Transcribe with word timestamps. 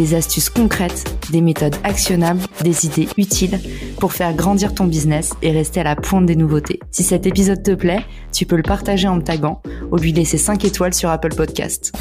des 0.00 0.14
astuces 0.14 0.48
concrètes, 0.48 1.04
des 1.30 1.42
méthodes 1.42 1.76
actionnables, 1.84 2.40
des 2.62 2.86
idées 2.86 3.06
utiles 3.18 3.60
pour 3.98 4.14
faire 4.14 4.34
grandir 4.34 4.74
ton 4.74 4.86
business 4.86 5.34
et 5.42 5.50
rester 5.50 5.80
à 5.80 5.84
la 5.84 5.94
pointe 5.94 6.24
des 6.24 6.36
nouveautés. 6.36 6.80
Si 6.90 7.02
cet 7.02 7.26
épisode 7.26 7.62
te 7.62 7.74
plaît, 7.74 8.06
tu 8.32 8.46
peux 8.46 8.56
le 8.56 8.62
partager 8.62 9.08
en 9.08 9.16
me 9.16 9.22
taguant 9.22 9.60
ou 9.92 9.96
lui 9.98 10.12
laisser 10.12 10.38
5 10.38 10.64
étoiles 10.64 10.94
sur 10.94 11.10
Apple 11.10 11.34
Podcast. 11.34 11.92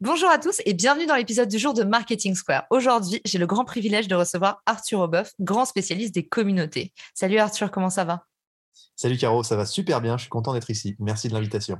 Bonjour 0.00 0.30
à 0.30 0.38
tous 0.38 0.62
et 0.64 0.72
bienvenue 0.72 1.06
dans 1.06 1.16
l'épisode 1.16 1.48
du 1.48 1.58
jour 1.58 1.74
de 1.74 1.82
Marketing 1.82 2.36
Square. 2.36 2.66
Aujourd'hui, 2.70 3.20
j'ai 3.24 3.38
le 3.38 3.46
grand 3.48 3.64
privilège 3.64 4.06
de 4.06 4.14
recevoir 4.14 4.62
Arthur 4.66 5.00
Aubeuf, 5.00 5.32
grand 5.40 5.64
spécialiste 5.64 6.14
des 6.14 6.28
communautés. 6.28 6.92
Salut 7.12 7.38
Arthur, 7.38 7.72
comment 7.72 7.90
ça 7.90 8.04
va? 8.04 8.26
Salut 8.94 9.18
Caro, 9.18 9.42
ça 9.42 9.56
va 9.56 9.66
super 9.66 10.00
bien, 10.00 10.16
je 10.16 10.22
suis 10.22 10.30
content 10.30 10.52
d'être 10.52 10.70
ici. 10.70 10.94
Merci 11.00 11.26
de 11.26 11.34
l'invitation. 11.34 11.78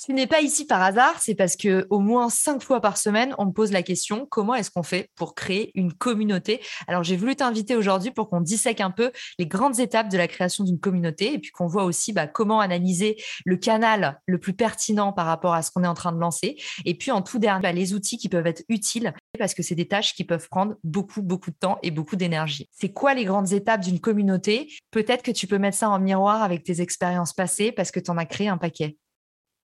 Ce 0.00 0.12
n'est 0.12 0.28
pas 0.28 0.42
ici 0.42 0.64
par 0.64 0.80
hasard, 0.80 1.20
c'est 1.20 1.34
parce 1.34 1.56
que 1.56 1.88
au 1.90 1.98
moins 1.98 2.30
cinq 2.30 2.62
fois 2.62 2.80
par 2.80 2.96
semaine, 2.96 3.34
on 3.36 3.46
me 3.46 3.50
pose 3.50 3.72
la 3.72 3.82
question 3.82 4.28
comment 4.30 4.54
est-ce 4.54 4.70
qu'on 4.70 4.84
fait 4.84 5.10
pour 5.16 5.34
créer 5.34 5.72
une 5.74 5.92
communauté? 5.92 6.60
Alors 6.86 7.02
j'ai 7.02 7.16
voulu 7.16 7.34
t'inviter 7.34 7.74
aujourd'hui 7.74 8.12
pour 8.12 8.30
qu'on 8.30 8.40
dissèque 8.40 8.80
un 8.80 8.92
peu 8.92 9.10
les 9.40 9.48
grandes 9.48 9.80
étapes 9.80 10.08
de 10.08 10.16
la 10.16 10.28
création 10.28 10.62
d'une 10.62 10.78
communauté 10.78 11.34
et 11.34 11.40
puis 11.40 11.50
qu'on 11.50 11.66
voit 11.66 11.82
aussi 11.82 12.12
bah, 12.12 12.28
comment 12.28 12.60
analyser 12.60 13.16
le 13.44 13.56
canal 13.56 14.20
le 14.26 14.38
plus 14.38 14.52
pertinent 14.52 15.12
par 15.12 15.26
rapport 15.26 15.52
à 15.52 15.62
ce 15.62 15.72
qu'on 15.72 15.82
est 15.82 15.88
en 15.88 15.94
train 15.94 16.12
de 16.12 16.20
lancer. 16.20 16.62
Et 16.84 16.94
puis 16.94 17.10
en 17.10 17.20
tout 17.20 17.40
dernier, 17.40 17.62
bah, 17.62 17.72
les 17.72 17.92
outils 17.92 18.18
qui 18.18 18.28
peuvent 18.28 18.46
être 18.46 18.62
utiles 18.68 19.12
parce 19.36 19.52
que 19.52 19.64
c'est 19.64 19.74
des 19.74 19.88
tâches 19.88 20.14
qui 20.14 20.22
peuvent 20.22 20.48
prendre 20.48 20.76
beaucoup 20.84 21.22
beaucoup 21.22 21.50
de 21.50 21.56
temps 21.56 21.80
et 21.82 21.90
beaucoup 21.90 22.14
d'énergie. 22.14 22.68
C'est 22.70 22.92
quoi 22.92 23.14
les 23.14 23.24
grandes 23.24 23.52
étapes 23.52 23.80
d'une 23.80 23.98
communauté? 23.98 24.72
Peut-être 24.92 25.24
que 25.24 25.32
tu 25.32 25.48
peux 25.48 25.58
mettre 25.58 25.76
ça 25.76 25.90
en 25.90 25.98
miroir 25.98 26.44
avec 26.44 26.62
tes 26.62 26.82
expériences 26.82 27.32
passées 27.32 27.72
parce 27.72 27.90
que 27.90 27.98
tu 27.98 28.12
en 28.12 28.16
as 28.16 28.26
créé 28.26 28.46
un 28.46 28.58
paquet. 28.58 28.96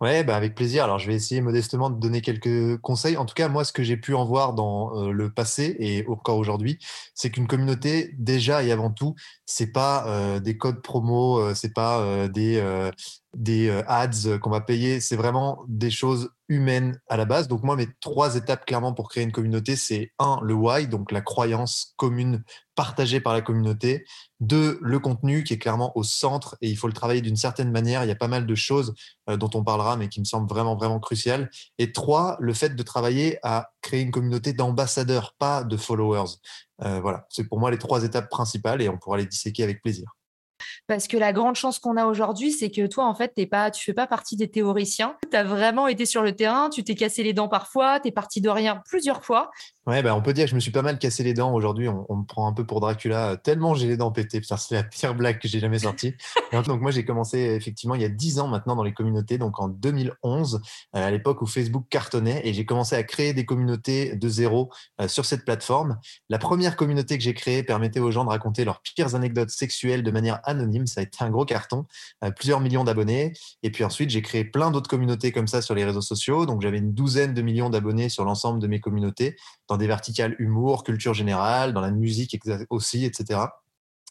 Ouais, 0.00 0.22
bah 0.22 0.36
avec 0.36 0.54
plaisir. 0.54 0.84
Alors, 0.84 1.00
je 1.00 1.08
vais 1.08 1.16
essayer 1.16 1.40
modestement 1.40 1.90
de 1.90 1.98
donner 1.98 2.20
quelques 2.20 2.80
conseils. 2.82 3.16
En 3.16 3.24
tout 3.26 3.34
cas, 3.34 3.48
moi, 3.48 3.64
ce 3.64 3.72
que 3.72 3.82
j'ai 3.82 3.96
pu 3.96 4.14
en 4.14 4.24
voir 4.24 4.54
dans 4.54 4.94
euh, 4.96 5.10
le 5.10 5.28
passé 5.28 5.74
et 5.80 6.06
encore 6.06 6.36
aujourd'hui, 6.36 6.78
c'est 7.14 7.30
qu'une 7.30 7.48
communauté, 7.48 8.14
déjà 8.16 8.62
et 8.62 8.70
avant 8.70 8.92
tout, 8.92 9.16
c'est 9.44 9.72
pas 9.72 10.06
euh, 10.06 10.38
des 10.38 10.56
codes 10.56 10.82
promo, 10.82 11.40
euh, 11.40 11.54
c'est 11.54 11.72
pas 11.72 12.28
des 12.28 12.62
des 13.34 13.70
ads 13.86 14.38
qu'on 14.40 14.50
va 14.50 14.62
payer, 14.62 15.00
c'est 15.00 15.14
vraiment 15.14 15.62
des 15.68 15.90
choses 15.90 16.30
humaines 16.48 16.98
à 17.08 17.16
la 17.18 17.26
base. 17.26 17.46
Donc 17.46 17.62
moi, 17.62 17.76
mes 17.76 17.86
trois 18.00 18.36
étapes 18.36 18.64
clairement 18.64 18.94
pour 18.94 19.10
créer 19.10 19.22
une 19.22 19.32
communauté, 19.32 19.76
c'est 19.76 20.12
un, 20.18 20.38
le 20.42 20.54
why, 20.54 20.88
donc 20.88 21.12
la 21.12 21.20
croyance 21.20 21.92
commune 21.96 22.42
partagée 22.74 23.20
par 23.20 23.34
la 23.34 23.42
communauté. 23.42 24.06
Deux, 24.40 24.78
le 24.80 24.98
contenu 24.98 25.44
qui 25.44 25.52
est 25.54 25.58
clairement 25.58 25.92
au 25.96 26.04
centre 26.04 26.56
et 26.62 26.70
il 26.70 26.76
faut 26.76 26.86
le 26.86 26.94
travailler 26.94 27.20
d'une 27.20 27.36
certaine 27.36 27.70
manière. 27.70 28.02
Il 28.02 28.08
y 28.08 28.12
a 28.12 28.16
pas 28.16 28.28
mal 28.28 28.46
de 28.46 28.54
choses 28.54 28.94
dont 29.28 29.50
on 29.54 29.62
parlera, 29.62 29.87
mais 29.96 30.08
qui 30.08 30.20
me 30.20 30.24
semblent 30.24 30.48
vraiment, 30.48 30.76
vraiment 30.76 31.00
cruciales. 31.00 31.50
Et 31.78 31.92
trois, 31.92 32.36
le 32.40 32.52
fait 32.52 32.70
de 32.70 32.82
travailler 32.82 33.38
à 33.42 33.70
créer 33.80 34.02
une 34.02 34.10
communauté 34.10 34.52
d'ambassadeurs, 34.52 35.34
pas 35.38 35.64
de 35.64 35.76
followers. 35.76 36.36
voilà, 36.78 37.26
c'est 37.30 37.44
pour 37.44 37.58
moi 37.58 37.70
les 37.70 37.78
trois 37.78 38.04
étapes 38.04 38.28
principales 38.28 38.82
et 38.82 38.88
on 38.88 38.98
pourra 38.98 39.16
les 39.16 39.26
disséquer 39.26 39.62
avec 39.62 39.82
plaisir. 39.82 40.17
Parce 40.88 41.06
que 41.06 41.18
la 41.18 41.34
grande 41.34 41.54
chance 41.54 41.78
qu'on 41.78 41.98
a 41.98 42.06
aujourd'hui, 42.06 42.50
c'est 42.50 42.70
que 42.70 42.86
toi, 42.86 43.04
en 43.04 43.14
fait, 43.14 43.34
t'es 43.34 43.44
pas, 43.44 43.70
tu 43.70 43.84
fais 43.84 43.92
pas 43.92 44.06
partie 44.06 44.36
des 44.36 44.48
théoriciens. 44.48 45.16
Tu 45.30 45.36
as 45.36 45.44
vraiment 45.44 45.86
été 45.86 46.06
sur 46.06 46.22
le 46.22 46.32
terrain, 46.32 46.70
tu 46.70 46.82
t'es 46.82 46.94
cassé 46.94 47.22
les 47.22 47.34
dents 47.34 47.48
parfois, 47.48 48.00
tu 48.00 48.08
es 48.08 48.10
parti 48.10 48.40
de 48.40 48.48
rien 48.48 48.82
plusieurs 48.88 49.22
fois. 49.22 49.50
Ouais, 49.88 50.02
bah, 50.02 50.14
on 50.14 50.20
peut 50.20 50.34
dire 50.34 50.44
que 50.44 50.50
je 50.50 50.54
me 50.54 50.60
suis 50.60 50.70
pas 50.70 50.82
mal 50.82 50.98
cassé 50.98 51.22
les 51.24 51.32
dents 51.32 51.54
aujourd'hui. 51.54 51.88
On, 51.88 52.16
me 52.16 52.24
prend 52.24 52.46
un 52.46 52.52
peu 52.52 52.66
pour 52.66 52.80
Dracula, 52.80 53.30
euh, 53.30 53.36
tellement 53.36 53.72
j'ai 53.74 53.86
les 53.86 53.96
dents 53.96 54.12
pétées. 54.12 54.42
C'est 54.42 54.74
la 54.74 54.82
pire 54.82 55.14
blague 55.14 55.38
que 55.38 55.48
j'ai 55.48 55.60
jamais 55.60 55.78
sortie. 55.78 56.14
donc, 56.66 56.82
moi, 56.82 56.90
j'ai 56.90 57.06
commencé 57.06 57.38
effectivement 57.38 57.94
il 57.94 58.02
y 58.02 58.04
a 58.04 58.10
10 58.10 58.40
ans 58.40 58.48
maintenant 58.48 58.76
dans 58.76 58.82
les 58.82 58.92
communautés, 58.92 59.38
donc 59.38 59.58
en 59.60 59.68
2011, 59.68 60.60
euh, 60.94 61.06
à 61.06 61.10
l'époque 61.10 61.40
où 61.40 61.46
Facebook 61.46 61.86
cartonnait, 61.88 62.42
et 62.44 62.52
j'ai 62.52 62.66
commencé 62.66 62.96
à 62.96 63.02
créer 63.02 63.32
des 63.32 63.46
communautés 63.46 64.14
de 64.14 64.28
zéro 64.28 64.70
euh, 65.00 65.08
sur 65.08 65.24
cette 65.24 65.46
plateforme. 65.46 65.98
La 66.28 66.38
première 66.38 66.76
communauté 66.76 67.16
que 67.16 67.24
j'ai 67.24 67.32
créée 67.34 67.62
permettait 67.62 68.00
aux 68.00 68.10
gens 68.10 68.24
de 68.24 68.30
raconter 68.30 68.66
leurs 68.66 68.82
pires 68.82 69.14
anecdotes 69.14 69.50
sexuelles 69.50 70.02
de 70.02 70.10
manière 70.10 70.40
anonyme. 70.44 70.77
Ça 70.86 71.00
a 71.00 71.04
été 71.04 71.18
un 71.24 71.30
gros 71.30 71.44
carton, 71.44 71.86
plusieurs 72.36 72.60
millions 72.60 72.84
d'abonnés. 72.84 73.32
Et 73.62 73.70
puis 73.70 73.84
ensuite, 73.84 74.10
j'ai 74.10 74.22
créé 74.22 74.44
plein 74.44 74.70
d'autres 74.70 74.88
communautés 74.88 75.32
comme 75.32 75.48
ça 75.48 75.62
sur 75.62 75.74
les 75.74 75.84
réseaux 75.84 76.00
sociaux. 76.00 76.46
Donc, 76.46 76.62
j'avais 76.62 76.78
une 76.78 76.92
douzaine 76.92 77.34
de 77.34 77.42
millions 77.42 77.70
d'abonnés 77.70 78.08
sur 78.08 78.24
l'ensemble 78.24 78.60
de 78.60 78.66
mes 78.66 78.80
communautés 78.80 79.36
dans 79.68 79.76
des 79.76 79.86
verticales 79.86 80.36
humour, 80.38 80.84
culture 80.84 81.14
générale, 81.14 81.72
dans 81.72 81.80
la 81.80 81.90
musique 81.90 82.38
aussi, 82.70 83.04
etc. 83.04 83.40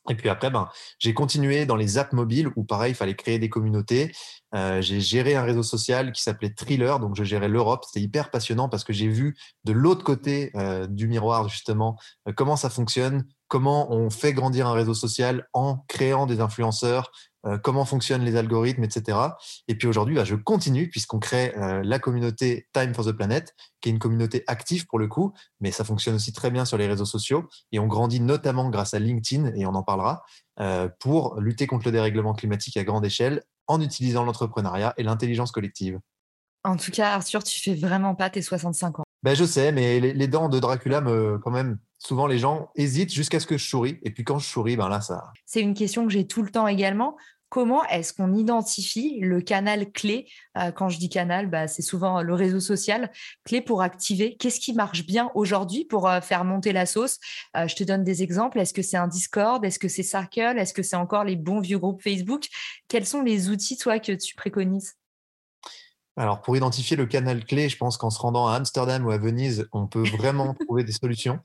Et 0.09 0.15
puis 0.15 0.29
après, 0.29 0.49
ben, 0.49 0.69
j'ai 0.99 1.13
continué 1.13 1.65
dans 1.65 1.75
les 1.75 1.97
apps 1.97 2.13
mobiles 2.13 2.49
où 2.55 2.63
pareil, 2.63 2.91
il 2.91 2.95
fallait 2.95 3.15
créer 3.15 3.39
des 3.39 3.49
communautés. 3.49 4.11
Euh, 4.55 4.81
j'ai 4.81 5.01
géré 5.01 5.35
un 5.35 5.43
réseau 5.43 5.63
social 5.63 6.11
qui 6.11 6.21
s'appelait 6.21 6.53
Thriller, 6.53 6.99
donc 6.99 7.15
je 7.15 7.23
gérais 7.23 7.49
l'Europe. 7.49 7.83
C'était 7.85 8.03
hyper 8.03 8.31
passionnant 8.31 8.69
parce 8.69 8.83
que 8.83 8.93
j'ai 8.93 9.07
vu 9.07 9.35
de 9.65 9.73
l'autre 9.73 10.03
côté 10.03 10.51
euh, 10.55 10.87
du 10.87 11.07
miroir 11.07 11.49
justement 11.49 11.97
euh, 12.27 12.33
comment 12.33 12.55
ça 12.55 12.69
fonctionne, 12.69 13.25
comment 13.47 13.91
on 13.91 14.09
fait 14.09 14.33
grandir 14.33 14.67
un 14.67 14.73
réseau 14.73 14.93
social 14.93 15.47
en 15.53 15.83
créant 15.87 16.25
des 16.25 16.39
influenceurs, 16.39 17.11
comment 17.63 17.85
fonctionnent 17.85 18.23
les 18.23 18.35
algorithmes, 18.35 18.83
etc. 18.83 19.17
Et 19.67 19.75
puis 19.75 19.87
aujourd'hui, 19.87 20.15
bah, 20.15 20.25
je 20.25 20.35
continue 20.35 20.89
puisqu'on 20.89 21.19
crée 21.19 21.53
euh, 21.57 21.81
la 21.83 21.99
communauté 21.99 22.67
Time 22.73 22.93
for 22.93 23.05
the 23.05 23.11
Planet, 23.11 23.55
qui 23.81 23.89
est 23.89 23.91
une 23.91 23.99
communauté 23.99 24.43
active 24.47 24.85
pour 24.87 24.99
le 24.99 25.07
coup, 25.07 25.33
mais 25.59 25.71
ça 25.71 25.83
fonctionne 25.83 26.15
aussi 26.15 26.33
très 26.33 26.51
bien 26.51 26.65
sur 26.65 26.77
les 26.77 26.87
réseaux 26.87 27.05
sociaux. 27.05 27.47
Et 27.71 27.79
on 27.79 27.87
grandit 27.87 28.19
notamment 28.19 28.69
grâce 28.69 28.93
à 28.93 28.99
LinkedIn, 28.99 29.53
et 29.55 29.65
on 29.65 29.75
en 29.75 29.83
parlera, 29.83 30.23
euh, 30.59 30.89
pour 30.99 31.39
lutter 31.39 31.67
contre 31.67 31.85
le 31.85 31.91
dérèglement 31.91 32.33
climatique 32.33 32.77
à 32.77 32.83
grande 32.83 33.05
échelle 33.05 33.43
en 33.67 33.81
utilisant 33.81 34.23
l'entrepreneuriat 34.23 34.93
et 34.97 35.03
l'intelligence 35.03 35.51
collective. 35.51 35.99
En 36.63 36.77
tout 36.77 36.91
cas, 36.91 37.11
Arthur, 37.11 37.43
tu 37.43 37.59
fais 37.61 37.75
vraiment 37.75 38.15
pas 38.15 38.29
tes 38.29 38.41
65 38.41 38.99
ans. 38.99 39.06
Ben, 39.23 39.35
je 39.35 39.45
sais, 39.45 39.71
mais 39.71 39.99
les, 39.99 40.27
dents 40.27 40.49
de 40.49 40.59
Dracula, 40.59 41.01
me, 41.01 41.39
quand 41.39 41.51
même, 41.51 41.79
souvent 41.97 42.27
les 42.27 42.37
gens 42.37 42.69
hésitent 42.75 43.11
jusqu'à 43.11 43.39
ce 43.39 43.47
que 43.47 43.57
je 43.57 43.67
souris. 43.67 43.99
Et 44.03 44.11
puis 44.11 44.23
quand 44.23 44.39
je 44.39 44.47
souris, 44.47 44.77
ben 44.77 44.89
là, 44.89 45.01
ça. 45.01 45.31
C'est 45.45 45.61
une 45.61 45.73
question 45.73 46.05
que 46.05 46.11
j'ai 46.11 46.27
tout 46.27 46.43
le 46.43 46.49
temps 46.49 46.67
également 46.67 47.17
comment 47.49 47.85
est-ce 47.85 48.13
qu'on 48.13 48.33
identifie 48.33 49.19
le 49.21 49.41
canal 49.41 49.91
clé 49.91 50.27
euh, 50.57 50.71
Quand 50.71 50.89
je 50.89 50.99
dis 50.99 51.09
canal, 51.09 51.49
bah, 51.49 51.67
c'est 51.67 51.81
souvent 51.81 52.21
le 52.21 52.33
réseau 52.33 52.59
social 52.59 53.11
clé 53.45 53.61
pour 53.61 53.81
activer? 53.81 54.35
Qu'est-ce 54.37 54.59
qui 54.59 54.73
marche 54.73 55.05
bien 55.05 55.31
aujourd'hui 55.33 55.85
pour 55.85 56.07
euh, 56.07 56.21
faire 56.21 56.43
monter 56.43 56.73
la 56.73 56.85
sauce? 56.85 57.19
Euh, 57.55 57.67
Je 57.67 57.75
te 57.75 57.83
donne 57.83 58.03
des 58.03 58.23
exemples. 58.23 58.59
Est-ce 58.59 58.73
que 58.73 58.81
c'est 58.81 58.97
un 58.97 59.07
Discord? 59.07 59.63
Est-ce 59.63 59.79
que 59.79 59.87
c'est 59.87 60.03
Circle? 60.03 60.57
Est-ce 60.57 60.73
que 60.73 60.83
c'est 60.83 60.95
encore 60.95 61.23
les 61.23 61.35
bons 61.35 61.61
vieux 61.61 61.79
groupes 61.79 62.01
Facebook? 62.01 62.47
Quels 62.87 63.05
sont 63.05 63.21
les 63.21 63.49
outils, 63.49 63.77
toi, 63.77 63.99
que 63.99 64.11
tu 64.11 64.35
préconises? 64.35 64.95
Alors, 66.17 66.41
pour 66.41 66.57
identifier 66.57 66.97
le 66.97 67.05
canal 67.05 67.45
clé, 67.45 67.69
je 67.69 67.77
pense 67.77 67.97
qu'en 67.97 68.09
se 68.09 68.19
rendant 68.19 68.47
à 68.47 68.55
Amsterdam 68.55 69.05
ou 69.05 69.11
à 69.11 69.19
Venise, 69.19 69.67
on 69.71 69.85
peut 69.85 70.03
vraiment 70.17 70.55
trouver 70.65 70.83
des 70.83 70.91
solutions. 70.91 71.39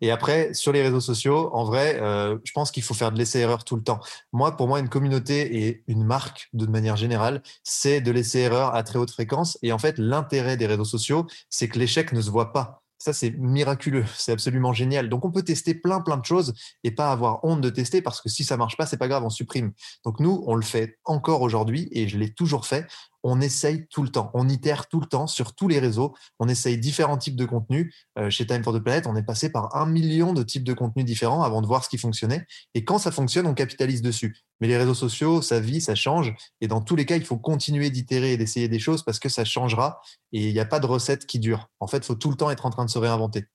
Et 0.00 0.10
après, 0.10 0.52
sur 0.52 0.72
les 0.72 0.82
réseaux 0.82 1.00
sociaux, 1.00 1.50
en 1.54 1.64
vrai, 1.64 1.98
euh, 2.00 2.36
je 2.42 2.50
pense 2.52 2.72
qu'il 2.72 2.82
faut 2.82 2.92
faire 2.92 3.12
de 3.12 3.18
l'essai-erreur 3.18 3.62
tout 3.62 3.76
le 3.76 3.82
temps. 3.82 4.00
Moi, 4.32 4.56
pour 4.56 4.66
moi, 4.66 4.80
une 4.80 4.88
communauté 4.88 5.68
et 5.68 5.84
une 5.86 6.04
marque, 6.04 6.48
de 6.52 6.66
manière 6.66 6.96
générale, 6.96 7.40
c'est 7.62 8.00
de 8.00 8.10
l'essai-erreur 8.10 8.74
à 8.74 8.82
très 8.82 8.98
haute 8.98 9.12
fréquence. 9.12 9.58
Et 9.62 9.72
en 9.72 9.78
fait, 9.78 9.96
l'intérêt 9.96 10.56
des 10.56 10.66
réseaux 10.66 10.84
sociaux, 10.84 11.26
c'est 11.48 11.68
que 11.68 11.78
l'échec 11.78 12.12
ne 12.12 12.20
se 12.20 12.30
voit 12.30 12.52
pas. 12.52 12.82
Ça, 12.98 13.12
c'est 13.12 13.30
miraculeux, 13.30 14.04
c'est 14.16 14.32
absolument 14.32 14.72
génial. 14.72 15.08
Donc, 15.08 15.24
on 15.24 15.30
peut 15.30 15.42
tester 15.42 15.74
plein, 15.74 16.00
plein 16.00 16.16
de 16.16 16.24
choses 16.24 16.54
et 16.82 16.90
pas 16.90 17.12
avoir 17.12 17.44
honte 17.44 17.60
de 17.60 17.70
tester 17.70 18.02
parce 18.02 18.20
que 18.20 18.28
si 18.28 18.42
ça 18.42 18.56
marche 18.56 18.76
pas, 18.76 18.86
c'est 18.86 18.96
pas 18.96 19.08
grave, 19.08 19.24
on 19.24 19.30
supprime. 19.30 19.72
Donc, 20.04 20.18
nous, 20.18 20.42
on 20.46 20.54
le 20.54 20.62
fait 20.62 20.98
encore 21.04 21.42
aujourd'hui 21.42 21.88
et 21.92 22.08
je 22.08 22.18
l'ai 22.18 22.32
toujours 22.32 22.66
fait 22.66 22.86
on 23.26 23.40
essaye 23.40 23.86
tout 23.88 24.02
le 24.02 24.08
temps, 24.08 24.30
on 24.34 24.48
itère 24.48 24.88
tout 24.88 25.00
le 25.00 25.06
temps 25.06 25.26
sur 25.26 25.54
tous 25.54 25.66
les 25.66 25.80
réseaux, 25.80 26.14
on 26.38 26.48
essaye 26.48 26.78
différents 26.78 27.18
types 27.18 27.34
de 27.34 27.44
contenus. 27.44 27.92
Euh, 28.18 28.30
chez 28.30 28.46
Time 28.46 28.62
for 28.62 28.72
the 28.72 28.78
Planet, 28.78 29.08
on 29.08 29.16
est 29.16 29.24
passé 29.24 29.50
par 29.50 29.74
un 29.74 29.84
million 29.86 30.32
de 30.32 30.44
types 30.44 30.62
de 30.62 30.72
contenus 30.72 31.04
différents 31.04 31.42
avant 31.42 31.60
de 31.60 31.66
voir 31.66 31.84
ce 31.84 31.88
qui 31.88 31.98
fonctionnait. 31.98 32.46
Et 32.74 32.84
quand 32.84 32.98
ça 32.98 33.10
fonctionne, 33.10 33.46
on 33.46 33.54
capitalise 33.54 34.00
dessus. 34.00 34.38
Mais 34.60 34.68
les 34.68 34.76
réseaux 34.76 34.94
sociaux, 34.94 35.42
ça 35.42 35.58
vit, 35.58 35.80
ça 35.80 35.96
change. 35.96 36.34
Et 36.60 36.68
dans 36.68 36.80
tous 36.80 36.94
les 36.94 37.04
cas, 37.04 37.16
il 37.16 37.24
faut 37.24 37.36
continuer 37.36 37.90
d'itérer 37.90 38.32
et 38.32 38.36
d'essayer 38.36 38.68
des 38.68 38.78
choses 38.78 39.02
parce 39.02 39.18
que 39.18 39.28
ça 39.28 39.44
changera. 39.44 40.00
Et 40.32 40.46
il 40.46 40.52
n'y 40.52 40.60
a 40.60 40.66
pas 40.66 40.78
de 40.78 40.86
recette 40.86 41.26
qui 41.26 41.40
dure. 41.40 41.68
En 41.80 41.88
fait, 41.88 41.98
il 41.98 42.04
faut 42.04 42.14
tout 42.14 42.30
le 42.30 42.36
temps 42.36 42.50
être 42.50 42.64
en 42.64 42.70
train 42.70 42.84
de 42.84 42.90
se 42.90 42.98
réinventer. 42.98 43.46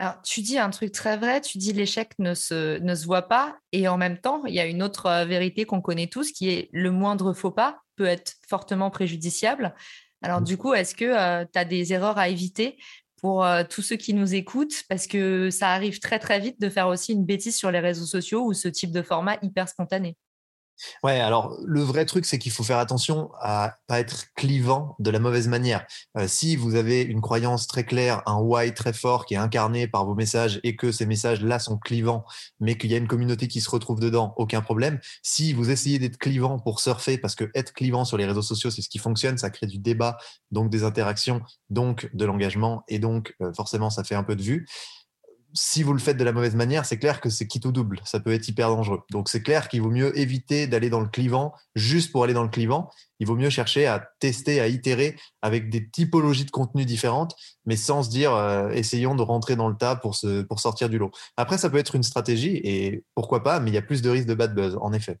Alors, 0.00 0.22
tu 0.22 0.42
dis 0.42 0.58
un 0.58 0.70
truc 0.70 0.92
très 0.92 1.16
vrai, 1.16 1.40
tu 1.40 1.58
dis 1.58 1.72
l'échec 1.72 2.12
ne 2.20 2.32
se, 2.32 3.04
voit 3.04 3.22
pas, 3.22 3.58
et 3.72 3.88
en 3.88 3.96
même 3.96 4.18
temps, 4.18 4.44
il 4.46 4.54
y 4.54 4.60
a 4.60 4.66
une 4.66 4.80
autre 4.80 5.06
euh, 5.06 5.24
vérité 5.24 5.64
qu'on 5.64 5.80
connaît 5.80 6.06
tous, 6.06 6.30
qui 6.30 6.50
est 6.50 6.68
le 6.72 6.92
moindre 6.92 7.32
faux 7.32 7.50
pas 7.50 7.80
peut 7.98 8.06
être 8.06 8.36
fortement 8.48 8.90
préjudiciable. 8.90 9.74
Alors, 10.22 10.40
mmh. 10.40 10.44
du 10.44 10.56
coup, 10.56 10.72
est-ce 10.72 10.94
que 10.94 11.04
euh, 11.04 11.44
tu 11.52 11.58
as 11.58 11.64
des 11.64 11.92
erreurs 11.92 12.18
à 12.18 12.28
éviter 12.28 12.78
pour 13.20 13.44
euh, 13.44 13.64
tous 13.68 13.82
ceux 13.82 13.96
qui 13.96 14.14
nous 14.14 14.34
écoutent? 14.34 14.84
Parce 14.88 15.06
que 15.06 15.50
ça 15.50 15.70
arrive 15.70 15.98
très 15.98 16.18
très 16.18 16.38
vite 16.38 16.60
de 16.60 16.70
faire 16.70 16.88
aussi 16.88 17.12
une 17.12 17.24
bêtise 17.24 17.56
sur 17.56 17.70
les 17.70 17.80
réseaux 17.80 18.06
sociaux 18.06 18.44
ou 18.44 18.54
ce 18.54 18.68
type 18.68 18.92
de 18.92 19.02
format 19.02 19.36
hyper 19.42 19.68
spontané. 19.68 20.16
Ouais, 21.02 21.20
alors 21.20 21.56
le 21.64 21.80
vrai 21.80 22.04
truc, 22.04 22.24
c'est 22.24 22.38
qu'il 22.38 22.52
faut 22.52 22.62
faire 22.62 22.78
attention 22.78 23.30
à 23.40 23.76
pas 23.86 24.00
être 24.00 24.26
clivant 24.36 24.96
de 24.98 25.10
la 25.10 25.18
mauvaise 25.18 25.48
manière. 25.48 25.84
Euh, 26.16 26.26
si 26.28 26.56
vous 26.56 26.74
avez 26.74 27.02
une 27.02 27.20
croyance 27.20 27.66
très 27.66 27.84
claire, 27.84 28.22
un 28.26 28.38
why 28.38 28.72
très 28.74 28.92
fort 28.92 29.26
qui 29.26 29.34
est 29.34 29.38
incarné 29.38 29.88
par 29.88 30.04
vos 30.06 30.14
messages 30.14 30.60
et 30.62 30.76
que 30.76 30.92
ces 30.92 31.06
messages-là 31.06 31.58
sont 31.58 31.78
clivants, 31.78 32.24
mais 32.60 32.76
qu'il 32.76 32.90
y 32.90 32.94
a 32.94 32.98
une 32.98 33.08
communauté 33.08 33.48
qui 33.48 33.60
se 33.60 33.70
retrouve 33.70 34.00
dedans, 34.00 34.34
aucun 34.36 34.60
problème. 34.60 35.00
Si 35.22 35.52
vous 35.52 35.70
essayez 35.70 35.98
d'être 35.98 36.18
clivant 36.18 36.58
pour 36.58 36.80
surfer, 36.80 37.18
parce 37.18 37.34
que 37.34 37.50
être 37.54 37.72
clivant 37.72 38.04
sur 38.04 38.16
les 38.16 38.26
réseaux 38.26 38.42
sociaux, 38.42 38.70
c'est 38.70 38.82
ce 38.82 38.88
qui 38.88 38.98
fonctionne, 38.98 39.38
ça 39.38 39.50
crée 39.50 39.66
du 39.66 39.78
débat, 39.78 40.16
donc 40.50 40.70
des 40.70 40.84
interactions, 40.84 41.40
donc 41.70 42.08
de 42.14 42.24
l'engagement, 42.24 42.84
et 42.88 42.98
donc 42.98 43.34
euh, 43.42 43.52
forcément 43.52 43.90
ça 43.90 44.04
fait 44.04 44.14
un 44.14 44.24
peu 44.24 44.36
de 44.36 44.42
vue 44.42 44.66
si 45.54 45.82
vous 45.82 45.92
le 45.92 45.98
faites 45.98 46.16
de 46.16 46.24
la 46.24 46.32
mauvaise 46.32 46.54
manière, 46.54 46.84
c'est 46.84 46.98
clair 46.98 47.20
que 47.20 47.30
c'est 47.30 47.46
quitte 47.46 47.64
ou 47.64 47.72
double. 47.72 48.00
Ça 48.04 48.20
peut 48.20 48.32
être 48.32 48.46
hyper 48.48 48.68
dangereux. 48.68 49.00
Donc, 49.10 49.28
c'est 49.28 49.42
clair 49.42 49.68
qu'il 49.68 49.82
vaut 49.82 49.90
mieux 49.90 50.16
éviter 50.18 50.66
d'aller 50.66 50.90
dans 50.90 51.00
le 51.00 51.08
clivant 51.08 51.54
juste 51.74 52.12
pour 52.12 52.24
aller 52.24 52.34
dans 52.34 52.42
le 52.42 52.48
clivant. 52.48 52.90
Il 53.20 53.26
vaut 53.26 53.36
mieux 53.36 53.50
chercher 53.50 53.86
à 53.86 54.10
tester, 54.20 54.60
à 54.60 54.68
itérer 54.68 55.16
avec 55.42 55.70
des 55.70 55.88
typologies 55.88 56.44
de 56.44 56.50
contenu 56.50 56.84
différentes, 56.84 57.34
mais 57.64 57.76
sans 57.76 58.02
se 58.02 58.10
dire 58.10 58.32
euh, 58.34 58.70
essayons 58.70 59.14
de 59.14 59.22
rentrer 59.22 59.56
dans 59.56 59.68
le 59.68 59.76
tas 59.76 59.96
pour, 59.96 60.16
pour 60.48 60.60
sortir 60.60 60.88
du 60.88 60.98
lot. 60.98 61.10
Après, 61.36 61.58
ça 61.58 61.70
peut 61.70 61.78
être 61.78 61.94
une 61.94 62.02
stratégie 62.02 62.60
et 62.62 63.04
pourquoi 63.14 63.42
pas, 63.42 63.60
mais 63.60 63.70
il 63.70 63.74
y 63.74 63.78
a 63.78 63.82
plus 63.82 64.02
de 64.02 64.10
risques 64.10 64.28
de 64.28 64.34
bad 64.34 64.54
buzz, 64.54 64.76
en 64.80 64.92
effet. 64.92 65.18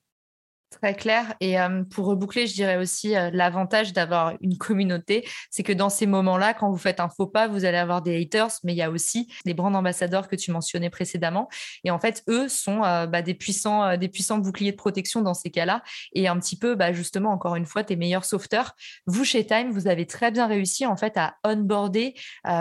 Très 0.70 0.94
clair. 0.94 1.34
Et 1.40 1.56
pour 1.90 2.06
reboucler, 2.06 2.46
je 2.46 2.52
dirais 2.52 2.76
aussi 2.76 3.14
l'avantage 3.32 3.94
d'avoir 3.94 4.34
une 4.42 4.58
communauté, 4.58 5.26
c'est 5.50 5.62
que 5.62 5.72
dans 5.72 5.88
ces 5.88 6.06
moments-là, 6.06 6.52
quand 6.52 6.70
vous 6.70 6.76
faites 6.76 7.00
un 7.00 7.08
faux 7.08 7.26
pas, 7.26 7.48
vous 7.48 7.64
allez 7.64 7.78
avoir 7.78 8.02
des 8.02 8.20
haters, 8.20 8.50
mais 8.64 8.74
il 8.74 8.76
y 8.76 8.82
a 8.82 8.90
aussi 8.90 9.32
les 9.46 9.54
brand 9.54 9.74
ambassadeurs 9.74 10.28
que 10.28 10.36
tu 10.36 10.52
mentionnais 10.52 10.90
précédemment. 10.90 11.48
Et 11.84 11.90
en 11.90 11.98
fait, 11.98 12.22
eux 12.28 12.48
sont 12.48 12.80
bah, 12.80 13.22
des, 13.22 13.32
puissants, 13.32 13.96
des 13.96 14.08
puissants 14.08 14.38
boucliers 14.38 14.72
de 14.72 14.76
protection 14.76 15.22
dans 15.22 15.32
ces 15.32 15.50
cas-là. 15.50 15.82
Et 16.12 16.28
un 16.28 16.38
petit 16.38 16.58
peu, 16.58 16.74
bah, 16.74 16.92
justement, 16.92 17.30
encore 17.30 17.56
une 17.56 17.66
fois, 17.66 17.82
tes 17.82 17.96
meilleurs 17.96 18.26
sauveteurs. 18.26 18.74
Vous, 19.06 19.24
chez 19.24 19.46
Time, 19.46 19.70
vous 19.70 19.88
avez 19.88 20.06
très 20.06 20.30
bien 20.30 20.46
réussi 20.46 20.84
en 20.84 20.98
fait 20.98 21.16
à 21.16 21.36
onboarder 21.44 22.14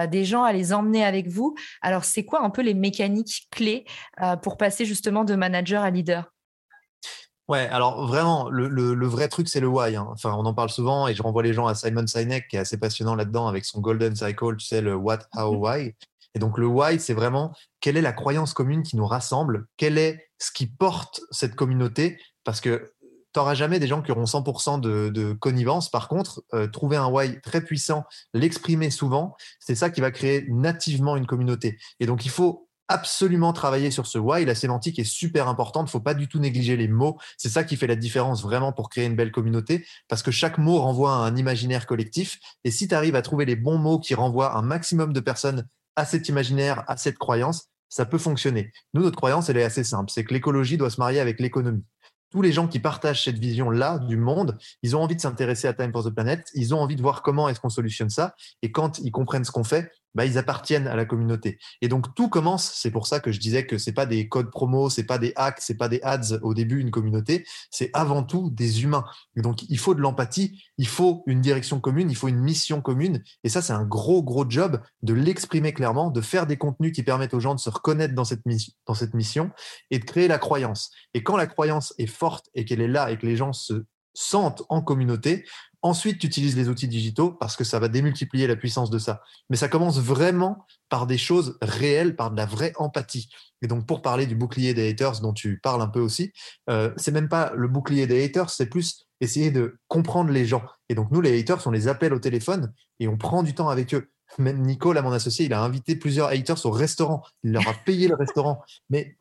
des 0.09 0.23
gens, 0.23 0.43
à 0.43 0.53
les 0.53 0.71
emmener 0.71 1.03
avec 1.03 1.27
vous. 1.27 1.55
Alors, 1.81 2.05
c'est 2.05 2.23
quoi 2.23 2.41
un 2.41 2.49
peu 2.51 2.61
les 2.61 2.73
mécaniques 2.73 3.47
clés 3.51 3.83
pour 4.41 4.55
passer 4.55 4.85
justement 4.85 5.25
de 5.25 5.35
manager 5.35 5.83
à 5.83 5.89
leader? 5.91 6.31
Ouais, 7.47 7.67
alors 7.69 8.05
vraiment, 8.05 8.49
le, 8.49 9.07
vrai 9.07 9.29
truc, 9.29 9.47
c'est 9.47 9.61
le 9.61 9.67
why. 9.67 9.95
Hein. 9.95 10.07
Enfin, 10.11 10.33
on 10.33 10.45
en 10.45 10.53
parle 10.53 10.69
souvent 10.69 11.07
et 11.07 11.15
je 11.15 11.23
renvoie 11.23 11.43
les 11.43 11.53
gens 11.53 11.65
à 11.65 11.75
Simon 11.75 12.05
Sinek, 12.05 12.49
qui 12.49 12.57
est 12.57 12.59
assez 12.59 12.77
passionnant 12.77 13.15
là-dedans 13.15 13.47
avec 13.47 13.63
son 13.63 13.79
Golden 13.79 14.15
Cycle, 14.15 14.57
tu 14.57 14.65
sais, 14.65 14.81
le 14.81 14.95
what, 14.95 15.19
how, 15.33 15.53
mmh. 15.53 15.57
why. 15.57 15.95
Et 16.35 16.39
donc, 16.39 16.57
le 16.57 16.67
why, 16.67 16.99
c'est 16.99 17.13
vraiment 17.13 17.53
quelle 17.79 17.95
est 17.95 18.01
la 18.01 18.11
croyance 18.11 18.53
commune 18.53 18.83
qui 18.83 18.97
nous 18.97 19.07
rassemble, 19.07 19.67
quel 19.77 19.97
est 19.97 20.29
ce 20.39 20.51
qui 20.51 20.67
porte 20.67 21.21
cette 21.31 21.55
communauté, 21.55 22.19
parce 22.43 22.59
que 22.59 22.91
tu 23.33 23.39
n'auras 23.39 23.53
jamais 23.53 23.79
des 23.79 23.87
gens 23.87 24.01
qui 24.01 24.11
auront 24.11 24.25
100% 24.25 24.81
de, 24.81 25.33
connivence. 25.33 25.89
Par 25.89 26.09
contre, 26.09 26.43
euh, 26.53 26.67
trouver 26.67 26.97
un 26.97 27.07
why 27.07 27.39
très 27.41 27.61
puissant, 27.61 28.03
l'exprimer 28.33 28.89
souvent, 28.89 29.35
c'est 29.59 29.75
ça 29.75 29.89
qui 29.89 30.01
va 30.01 30.11
créer 30.11 30.45
nativement 30.49 31.15
une 31.15 31.25
communauté. 31.25 31.77
Et 31.99 32.05
donc, 32.07 32.25
il 32.25 32.31
faut 32.31 32.66
absolument 32.87 33.53
travailler 33.53 33.91
sur 33.91 34.07
ce 34.07 34.17
why. 34.17 34.45
La 34.45 34.55
sémantique 34.55 34.99
est 34.99 35.03
super 35.03 35.47
importante. 35.47 35.89
Faut 35.89 35.99
pas 35.99 36.13
du 36.13 36.27
tout 36.27 36.39
négliger 36.39 36.77
les 36.77 36.87
mots. 36.87 37.17
C'est 37.37 37.49
ça 37.49 37.63
qui 37.63 37.75
fait 37.75 37.87
la 37.87 37.95
différence 37.95 38.41
vraiment 38.43 38.71
pour 38.71 38.89
créer 38.89 39.05
une 39.05 39.15
belle 39.15 39.31
communauté 39.31 39.85
parce 40.07 40.23
que 40.23 40.31
chaque 40.31 40.57
mot 40.57 40.79
renvoie 40.79 41.13
à 41.13 41.19
un 41.19 41.35
imaginaire 41.35 41.85
collectif. 41.85 42.39
Et 42.63 42.71
si 42.71 42.87
tu 42.87 42.95
arrives 42.95 43.15
à 43.15 43.21
trouver 43.21 43.45
les 43.45 43.55
bons 43.55 43.77
mots 43.77 43.99
qui 43.99 44.15
renvoient 44.15 44.57
un 44.57 44.61
maximum 44.61 45.13
de 45.13 45.19
personnes 45.19 45.67
à 45.95 46.05
cet 46.05 46.29
imaginaire, 46.29 46.83
à 46.87 46.97
cette 46.97 47.17
croyance, 47.17 47.69
ça 47.89 48.05
peut 48.05 48.17
fonctionner. 48.17 48.71
Nous, 48.93 49.01
notre 49.01 49.15
croyance, 49.15 49.49
elle 49.49 49.57
est 49.57 49.63
assez 49.63 49.83
simple. 49.83 50.11
C'est 50.11 50.23
que 50.23 50.33
l'écologie 50.33 50.77
doit 50.77 50.89
se 50.89 50.99
marier 50.99 51.19
avec 51.19 51.39
l'économie 51.39 51.83
tous 52.29 52.41
les 52.41 52.51
gens 52.51 52.67
qui 52.67 52.79
partagent 52.79 53.23
cette 53.23 53.39
vision-là 53.39 53.99
du 53.99 54.17
monde, 54.17 54.57
ils 54.83 54.95
ont 54.95 55.01
envie 55.01 55.15
de 55.15 55.21
s'intéresser 55.21 55.67
à 55.67 55.73
Time 55.73 55.91
for 55.91 56.03
the 56.03 56.09
Planet, 56.09 56.45
ils 56.53 56.73
ont 56.75 56.79
envie 56.79 56.95
de 56.95 57.01
voir 57.01 57.21
comment 57.21 57.47
est-ce 57.47 57.59
qu'on 57.59 57.69
solutionne 57.69 58.09
ça, 58.09 58.35
et 58.61 58.71
quand 58.71 58.99
ils 58.99 59.11
comprennent 59.11 59.45
ce 59.45 59.51
qu'on 59.51 59.63
fait, 59.63 59.91
bah, 60.17 60.25
ils 60.25 60.39
appartiennent 60.39 60.87
à 60.87 60.95
la 60.95 61.05
communauté. 61.05 61.59
Et 61.83 61.87
donc 61.87 62.15
tout 62.15 62.27
commence, 62.27 62.71
c'est 62.73 62.89
pour 62.89 63.05
ça 63.05 63.19
que 63.19 63.31
je 63.31 63.39
disais 63.39 63.67
que 63.67 63.77
c'est 63.77 63.93
pas 63.93 64.07
des 64.07 64.27
codes 64.27 64.49
promo, 64.49 64.89
c'est 64.89 65.03
pas 65.03 65.19
des 65.19 65.31
hacks, 65.35 65.59
c'est 65.61 65.77
pas 65.77 65.89
des 65.89 66.01
ads 66.01 66.39
au 66.41 66.55
début 66.55 66.81
une 66.81 66.89
communauté, 66.89 67.45
c'est 67.69 67.91
avant 67.93 68.23
tout 68.23 68.49
des 68.49 68.81
humains. 68.81 69.05
Et 69.35 69.41
donc 69.41 69.61
il 69.69 69.77
faut 69.77 69.93
de 69.93 70.01
l'empathie, 70.01 70.59
il 70.79 70.87
faut 70.87 71.23
une 71.27 71.39
direction 71.39 71.79
commune, 71.79 72.09
il 72.09 72.15
faut 72.15 72.29
une 72.29 72.39
mission 72.39 72.81
commune. 72.81 73.23
Et 73.43 73.49
ça 73.49 73.61
c'est 73.61 73.73
un 73.73 73.85
gros 73.85 74.23
gros 74.23 74.49
job 74.49 74.81
de 75.03 75.13
l'exprimer 75.13 75.71
clairement, 75.71 76.09
de 76.09 76.21
faire 76.21 76.47
des 76.47 76.57
contenus 76.57 76.93
qui 76.93 77.03
permettent 77.03 77.35
aux 77.35 77.39
gens 77.39 77.53
de 77.53 77.59
se 77.59 77.69
reconnaître 77.69 78.15
dans 78.15 78.25
cette 78.25 78.43
mission, 78.47 78.73
dans 78.87 78.95
cette 78.95 79.13
mission 79.13 79.51
et 79.91 79.99
de 79.99 80.05
créer 80.05 80.27
la 80.27 80.39
croyance. 80.39 80.89
Et 81.13 81.21
quand 81.21 81.37
la 81.37 81.45
croyance 81.45 81.93
est 81.99 82.07
forte 82.07 82.49
et 82.55 82.65
qu'elle 82.65 82.81
est 82.81 82.87
là 82.87 83.11
et 83.11 83.19
que 83.19 83.27
les 83.27 83.35
gens 83.35 83.53
se 83.53 83.85
sentent 84.17 84.63
en 84.69 84.81
communauté, 84.81 85.45
Ensuite, 85.83 86.19
tu 86.19 86.27
utilises 86.27 86.57
les 86.57 86.69
outils 86.69 86.87
digitaux 86.87 87.31
parce 87.31 87.55
que 87.55 87.63
ça 87.63 87.79
va 87.79 87.87
démultiplier 87.87 88.47
la 88.47 88.55
puissance 88.55 88.89
de 88.89 88.97
ça. 88.97 89.21
Mais 89.49 89.57
ça 89.57 89.69
commence 89.69 89.99
vraiment 89.99 90.65
par 90.89 91.05
des 91.05 91.17
choses 91.17 91.57
réelles, 91.61 92.15
par 92.15 92.31
de 92.31 92.37
la 92.37 92.45
vraie 92.45 92.73
empathie. 92.77 93.29
Et 93.61 93.67
donc, 93.67 93.85
pour 93.85 94.01
parler 94.01 94.25
du 94.25 94.35
bouclier 94.35 94.73
des 94.73 94.89
haters 94.89 95.21
dont 95.21 95.33
tu 95.33 95.59
parles 95.59 95.81
un 95.81 95.87
peu 95.87 95.99
aussi, 95.99 96.33
euh, 96.69 96.91
c'est 96.97 97.11
même 97.11 97.29
pas 97.29 97.53
le 97.55 97.67
bouclier 97.67 98.07
des 98.07 98.23
haters, 98.23 98.49
c'est 98.49 98.65
plus 98.65 99.07
essayer 99.21 99.51
de 99.51 99.77
comprendre 99.87 100.31
les 100.31 100.45
gens. 100.45 100.63
Et 100.89 100.95
donc, 100.95 101.11
nous, 101.11 101.21
les 101.21 101.39
haters, 101.39 101.65
on 101.65 101.71
les 101.71 101.87
appelle 101.87 102.13
au 102.13 102.19
téléphone 102.19 102.73
et 102.99 103.07
on 103.07 103.17
prend 103.17 103.43
du 103.43 103.53
temps 103.53 103.69
avec 103.69 103.93
eux. 103.93 104.09
Même 104.39 104.61
Nico, 104.61 104.93
là, 104.93 105.01
mon 105.01 105.11
associé, 105.11 105.45
il 105.45 105.53
a 105.53 105.61
invité 105.61 105.95
plusieurs 105.95 106.29
haters 106.29 106.65
au 106.65 106.71
restaurant. 106.71 107.23
Il 107.43 107.51
leur 107.51 107.67
a 107.67 107.73
payé 107.73 108.07
le 108.07 108.15
restaurant. 108.15 108.61
Mais 108.89 109.15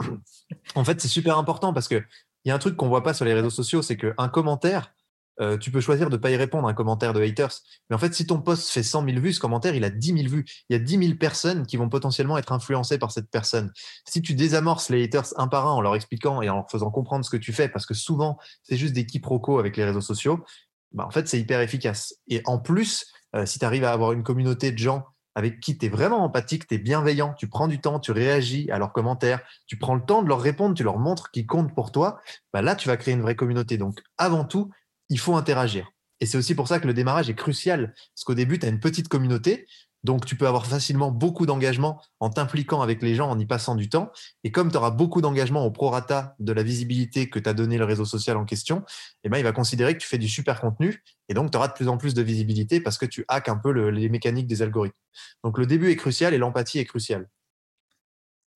en 0.74 0.84
fait, 0.84 1.00
c'est 1.00 1.08
super 1.08 1.38
important 1.38 1.72
parce 1.72 1.86
que 1.86 2.02
il 2.46 2.50
y 2.50 2.52
a 2.52 2.54
un 2.54 2.58
truc 2.60 2.76
qu'on 2.76 2.88
voit 2.88 3.02
pas 3.02 3.12
sur 3.12 3.24
les 3.24 3.34
réseaux 3.34 3.50
sociaux, 3.50 3.82
c'est 3.82 3.96
qu'un 3.96 4.28
commentaire, 4.28 4.94
euh, 5.40 5.58
tu 5.58 5.72
peux 5.72 5.80
choisir 5.80 6.10
de 6.10 6.16
ne 6.16 6.20
pas 6.20 6.30
y 6.30 6.36
répondre 6.36 6.68
un 6.68 6.74
commentaire 6.74 7.12
de 7.12 7.20
haters. 7.20 7.50
Mais 7.90 7.96
en 7.96 7.98
fait, 7.98 8.14
si 8.14 8.24
ton 8.24 8.40
post 8.40 8.68
fait 8.68 8.84
100 8.84 9.04
000 9.04 9.18
vues, 9.18 9.32
ce 9.32 9.40
commentaire, 9.40 9.74
il 9.74 9.82
a 9.82 9.90
10 9.90 10.22
000 10.22 10.28
vues. 10.28 10.44
Il 10.70 10.72
y 10.72 10.76
a 10.76 10.78
10 10.78 10.96
000 10.96 11.18
personnes 11.18 11.66
qui 11.66 11.76
vont 11.76 11.88
potentiellement 11.88 12.38
être 12.38 12.52
influencées 12.52 12.98
par 12.98 13.10
cette 13.10 13.28
personne. 13.32 13.72
Si 14.08 14.22
tu 14.22 14.34
désamorces 14.34 14.90
les 14.90 15.02
haters 15.02 15.26
un 15.36 15.48
par 15.48 15.66
un 15.66 15.72
en 15.72 15.80
leur 15.80 15.96
expliquant 15.96 16.40
et 16.40 16.48
en 16.48 16.54
leur 16.54 16.70
faisant 16.70 16.92
comprendre 16.92 17.24
ce 17.24 17.30
que 17.30 17.36
tu 17.36 17.52
fais, 17.52 17.68
parce 17.68 17.84
que 17.84 17.94
souvent, 17.94 18.38
c'est 18.62 18.76
juste 18.76 18.94
des 18.94 19.06
quiproquos 19.06 19.58
avec 19.58 19.76
les 19.76 19.84
réseaux 19.84 20.00
sociaux, 20.00 20.44
bah, 20.92 21.04
en 21.04 21.10
fait, 21.10 21.26
c'est 21.26 21.40
hyper 21.40 21.60
efficace. 21.60 22.14
Et 22.28 22.42
en 22.44 22.60
plus, 22.60 23.12
euh, 23.34 23.44
si 23.44 23.58
tu 23.58 23.64
arrives 23.64 23.84
à 23.84 23.92
avoir 23.92 24.12
une 24.12 24.22
communauté 24.22 24.70
de 24.70 24.78
gens 24.78 25.04
avec 25.36 25.60
qui 25.60 25.76
tu 25.76 25.84
es 25.84 25.88
vraiment 25.90 26.24
empathique, 26.24 26.66
tu 26.66 26.74
es 26.74 26.78
bienveillant, 26.78 27.34
tu 27.34 27.46
prends 27.46 27.68
du 27.68 27.78
temps, 27.78 28.00
tu 28.00 28.10
réagis 28.10 28.70
à 28.70 28.78
leurs 28.78 28.94
commentaires, 28.94 29.40
tu 29.66 29.76
prends 29.76 29.94
le 29.94 30.00
temps 30.00 30.22
de 30.22 30.28
leur 30.28 30.40
répondre, 30.40 30.74
tu 30.74 30.82
leur 30.82 30.98
montres 30.98 31.30
qu'ils 31.30 31.46
comptent 31.46 31.74
pour 31.74 31.92
toi, 31.92 32.18
bah 32.54 32.62
là, 32.62 32.74
tu 32.74 32.88
vas 32.88 32.96
créer 32.96 33.12
une 33.12 33.20
vraie 33.20 33.36
communauté. 33.36 33.76
Donc, 33.76 34.00
avant 34.16 34.46
tout, 34.46 34.70
il 35.10 35.18
faut 35.18 35.36
interagir. 35.36 35.90
Et 36.20 36.26
c'est 36.26 36.38
aussi 36.38 36.54
pour 36.54 36.68
ça 36.68 36.80
que 36.80 36.86
le 36.86 36.94
démarrage 36.94 37.28
est 37.28 37.34
crucial, 37.34 37.92
parce 38.14 38.24
qu'au 38.24 38.34
début, 38.34 38.58
tu 38.58 38.64
as 38.64 38.70
une 38.70 38.80
petite 38.80 39.08
communauté, 39.08 39.66
donc 40.06 40.24
tu 40.24 40.36
peux 40.36 40.46
avoir 40.46 40.66
facilement 40.66 41.10
beaucoup 41.10 41.44
d'engagement 41.44 42.00
en 42.20 42.30
t'impliquant 42.30 42.80
avec 42.80 43.02
les 43.02 43.14
gens, 43.14 43.28
en 43.28 43.38
y 43.38 43.44
passant 43.44 43.74
du 43.74 43.90
temps. 43.90 44.10
Et 44.44 44.52
comme 44.52 44.70
tu 44.70 44.78
auras 44.78 44.90
beaucoup 44.90 45.20
d'engagement 45.20 45.66
au 45.66 45.70
prorata 45.70 46.34
de 46.38 46.52
la 46.52 46.62
visibilité 46.62 47.28
que 47.28 47.38
t'a 47.38 47.52
donné 47.52 47.76
le 47.76 47.84
réseau 47.84 48.06
social 48.06 48.38
en 48.38 48.46
question, 48.46 48.84
eh 49.24 49.28
ben, 49.28 49.36
il 49.36 49.44
va 49.44 49.52
considérer 49.52 49.92
que 49.92 49.98
tu 49.98 50.08
fais 50.08 50.16
du 50.16 50.28
super 50.28 50.60
contenu, 50.60 51.02
et 51.28 51.34
donc 51.34 51.50
tu 51.50 51.58
auras 51.58 51.68
de 51.68 51.74
plus 51.74 51.88
en 51.88 51.98
plus 51.98 52.14
de 52.14 52.22
visibilité 52.22 52.80
parce 52.80 52.96
que 52.96 53.04
tu 53.04 53.24
hackes 53.28 53.48
un 53.48 53.56
peu 53.56 53.70
les 53.70 54.08
mécaniques 54.08 54.46
des 54.46 54.62
algorithmes. 54.62 54.96
Donc 55.44 55.58
le 55.58 55.66
début 55.66 55.90
est 55.90 55.96
crucial 55.96 56.32
et 56.32 56.38
l'empathie 56.38 56.78
est 56.78 56.84
cruciale. 56.84 57.28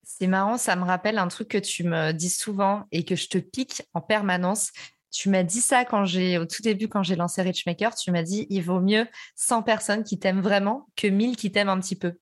C'est 0.03 0.27
marrant, 0.27 0.57
ça 0.57 0.75
me 0.75 0.83
rappelle 0.83 1.17
un 1.17 1.27
truc 1.27 1.49
que 1.49 1.57
tu 1.57 1.83
me 1.83 2.11
dis 2.11 2.29
souvent 2.29 2.85
et 2.91 3.05
que 3.05 3.15
je 3.15 3.27
te 3.27 3.37
pique 3.37 3.83
en 3.93 4.01
permanence. 4.01 4.71
Tu 5.11 5.29
m'as 5.29 5.43
dit 5.43 5.61
ça 5.61 5.85
quand 5.85 6.05
j'ai, 6.05 6.37
au 6.37 6.45
tout 6.45 6.61
début, 6.61 6.87
quand 6.87 7.03
j'ai 7.03 7.15
lancé 7.15 7.41
Richmaker, 7.41 7.95
tu 7.95 8.11
m'as 8.11 8.23
dit 8.23 8.47
il 8.49 8.63
vaut 8.63 8.79
mieux 8.79 9.07
100 9.35 9.63
personnes 9.63 10.03
qui 10.03 10.17
t'aiment 10.17 10.41
vraiment 10.41 10.87
que 10.95 11.07
1000 11.07 11.35
qui 11.35 11.51
t'aiment 11.51 11.69
un 11.69 11.79
petit 11.79 11.95
peu. 11.95 12.13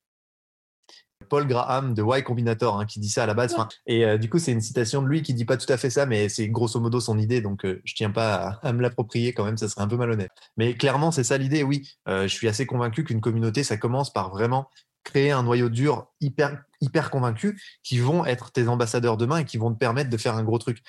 Paul 1.27 1.45
Graham 1.47 1.93
de 1.93 2.01
Y 2.01 2.23
Combinator 2.23 2.79
hein, 2.79 2.85
qui 2.85 2.99
dit 2.99 3.09
ça 3.09 3.23
à 3.23 3.25
la 3.25 3.33
base. 3.33 3.55
Et 3.85 4.05
euh, 4.05 4.17
du 4.17 4.29
coup, 4.29 4.39
c'est 4.39 4.51
une 4.51 4.61
citation 4.61 5.01
de 5.01 5.07
lui 5.07 5.21
qui 5.21 5.33
dit 5.33 5.45
pas 5.45 5.57
tout 5.57 5.71
à 5.71 5.77
fait 5.77 5.89
ça, 5.89 6.05
mais 6.05 6.29
c'est 6.29 6.47
grosso 6.47 6.79
modo 6.79 6.99
son 6.99 7.17
idée. 7.17 7.41
Donc, 7.41 7.61
je 7.63 7.69
euh, 7.69 7.81
je 7.83 7.93
tiens 7.93 8.11
pas 8.11 8.59
à, 8.63 8.73
me 8.73 8.81
l'approprier 8.81 9.33
quand 9.33 9.45
même, 9.45 9.57
ça 9.57 9.67
serait 9.67 9.81
un 9.81 9.87
peu 9.87 9.97
malhonnête. 9.97 10.31
Mais 10.57 10.73
clairement, 10.75 11.11
c'est 11.11 11.23
ça 11.23 11.37
l'idée. 11.37 11.63
Oui, 11.63 11.89
euh, 12.07 12.23
je 12.23 12.33
suis 12.33 12.47
assez 12.47 12.65
convaincu 12.65 13.03
qu'une 13.03 13.21
communauté, 13.21 13.63
ça 13.63 13.77
commence 13.77 14.11
par 14.11 14.29
vraiment 14.29 14.69
créer 15.03 15.31
un 15.31 15.43
noyau 15.43 15.69
dur 15.69 16.07
hyper 16.19 16.61
hyper 16.81 17.09
convaincu 17.09 17.61
qui 17.83 17.99
vont 17.99 18.25
être 18.25 18.51
tes 18.51 18.67
ambassadeurs 18.67 19.17
demain 19.17 19.39
et 19.39 19.45
qui 19.45 19.57
vont 19.57 19.73
te 19.73 19.77
permettre 19.77 20.09
de 20.09 20.17
faire 20.17 20.35
un 20.35 20.43
gros 20.43 20.59
truc 20.59 20.81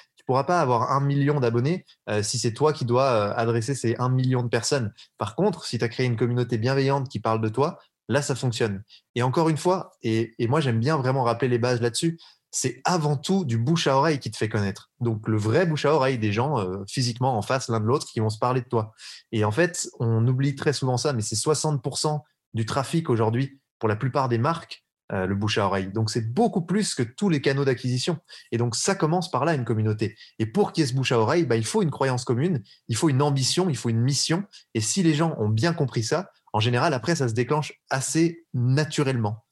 pas 0.46 0.60
avoir 0.60 0.92
un 0.92 1.00
million 1.00 1.40
d'abonnés 1.40 1.84
euh, 2.08 2.22
si 2.22 2.38
c'est 2.38 2.52
toi 2.52 2.72
qui 2.72 2.84
dois 2.84 3.04
euh, 3.04 3.34
adresser 3.36 3.74
ces 3.74 3.96
un 3.98 4.08
million 4.08 4.42
de 4.42 4.48
personnes. 4.48 4.92
Par 5.18 5.34
contre, 5.34 5.64
si 5.66 5.78
tu 5.78 5.84
as 5.84 5.88
créé 5.88 6.06
une 6.06 6.16
communauté 6.16 6.58
bienveillante 6.58 7.08
qui 7.08 7.20
parle 7.20 7.40
de 7.40 7.48
toi, 7.48 7.78
là, 8.08 8.22
ça 8.22 8.34
fonctionne. 8.34 8.82
Et 9.14 9.22
encore 9.22 9.48
une 9.48 9.56
fois, 9.56 9.92
et, 10.02 10.34
moi, 10.48 10.60
j'aime 10.60 10.80
bien 10.80 10.96
vraiment 10.96 11.22
rappeler 11.22 11.48
les 11.48 11.58
bases 11.58 11.80
là-dessus, 11.80 12.18
c'est 12.50 12.80
avant 12.84 13.16
tout 13.16 13.44
du 13.44 13.58
bouche 13.58 13.86
à 13.86 13.96
oreille 13.96 14.18
qui 14.18 14.30
te 14.30 14.36
fait 14.36 14.48
connaître. 14.48 14.90
Donc, 14.98 15.28
le 15.28 15.36
vrai 15.36 15.66
bouche 15.66 15.84
à 15.84 15.94
oreille 15.94 16.18
des 16.18 16.32
gens 16.32 16.58
euh, 16.58 16.78
physiquement 16.88 17.38
en 17.38 17.42
face 17.42 17.68
l'un 17.68 17.78
de 17.78 17.84
l'autre 17.84 18.06
qui 18.06 18.18
vont 18.18 18.30
se 18.30 18.38
parler 18.38 18.60
de 18.60 18.68
toi. 18.68 18.92
Et 19.30 19.44
en 19.44 19.52
fait, 19.52 19.88
on 20.00 20.26
oublie 20.26 20.56
très 20.56 20.72
souvent 20.72 20.96
ça, 20.96 21.12
mais 21.12 21.22
c'est 21.22 21.36
60% 21.36 22.20
du 22.54 22.66
trafic 22.66 23.08
aujourd'hui 23.08 23.60
pour 23.78 23.88
la 23.88 23.96
plupart 23.96 24.28
des 24.28 24.38
marques 24.38 24.84
euh, 25.12 25.26
le 25.26 25.34
bouche 25.34 25.58
à 25.58 25.66
oreille. 25.66 25.88
Donc 25.92 26.10
c'est 26.10 26.32
beaucoup 26.32 26.62
plus 26.62 26.94
que 26.94 27.02
tous 27.02 27.28
les 27.28 27.40
canaux 27.40 27.64
d'acquisition. 27.64 28.18
Et 28.52 28.58
donc 28.58 28.76
ça 28.76 28.94
commence 28.94 29.30
par 29.30 29.44
là, 29.44 29.54
une 29.54 29.64
communauté. 29.64 30.16
Et 30.38 30.46
pour 30.46 30.72
qu'il 30.72 30.82
y 30.82 30.84
ait 30.84 30.88
ce 30.88 30.94
bouche 30.94 31.12
à 31.12 31.18
oreille, 31.18 31.44
bah, 31.44 31.56
il 31.56 31.64
faut 31.64 31.82
une 31.82 31.90
croyance 31.90 32.24
commune, 32.24 32.62
il 32.88 32.96
faut 32.96 33.08
une 33.08 33.22
ambition, 33.22 33.68
il 33.68 33.76
faut 33.76 33.88
une 33.88 34.00
mission. 34.00 34.44
Et 34.74 34.80
si 34.80 35.02
les 35.02 35.14
gens 35.14 35.34
ont 35.38 35.48
bien 35.48 35.72
compris 35.72 36.02
ça, 36.02 36.30
en 36.52 36.60
général, 36.60 36.94
après, 36.94 37.14
ça 37.14 37.28
se 37.28 37.34
déclenche 37.34 37.72
assez 37.90 38.44
naturellement. 38.54 39.44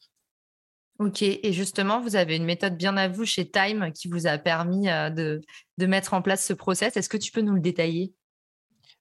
Ok, 0.99 1.23
et 1.23 1.53
justement, 1.53 2.00
vous 2.00 2.17
avez 2.17 2.35
une 2.35 2.45
méthode 2.45 2.77
bien 2.77 2.97
à 2.97 3.07
vous 3.07 3.25
chez 3.25 3.49
Time 3.49 3.93
qui 3.93 4.09
vous 4.09 4.27
a 4.27 4.37
permis 4.37 4.88
euh, 4.91 5.11
de, 5.11 5.41
de 5.79 5.87
mettre 5.87 6.12
en 6.12 6.23
place 6.23 6.45
ce 6.45 6.53
process. 6.53 6.97
Est-ce 6.97 7.09
que 7.09 7.17
tu 7.17 7.31
peux 7.31 7.41
nous 7.41 7.55
le 7.55 7.61
détailler? 7.61 8.12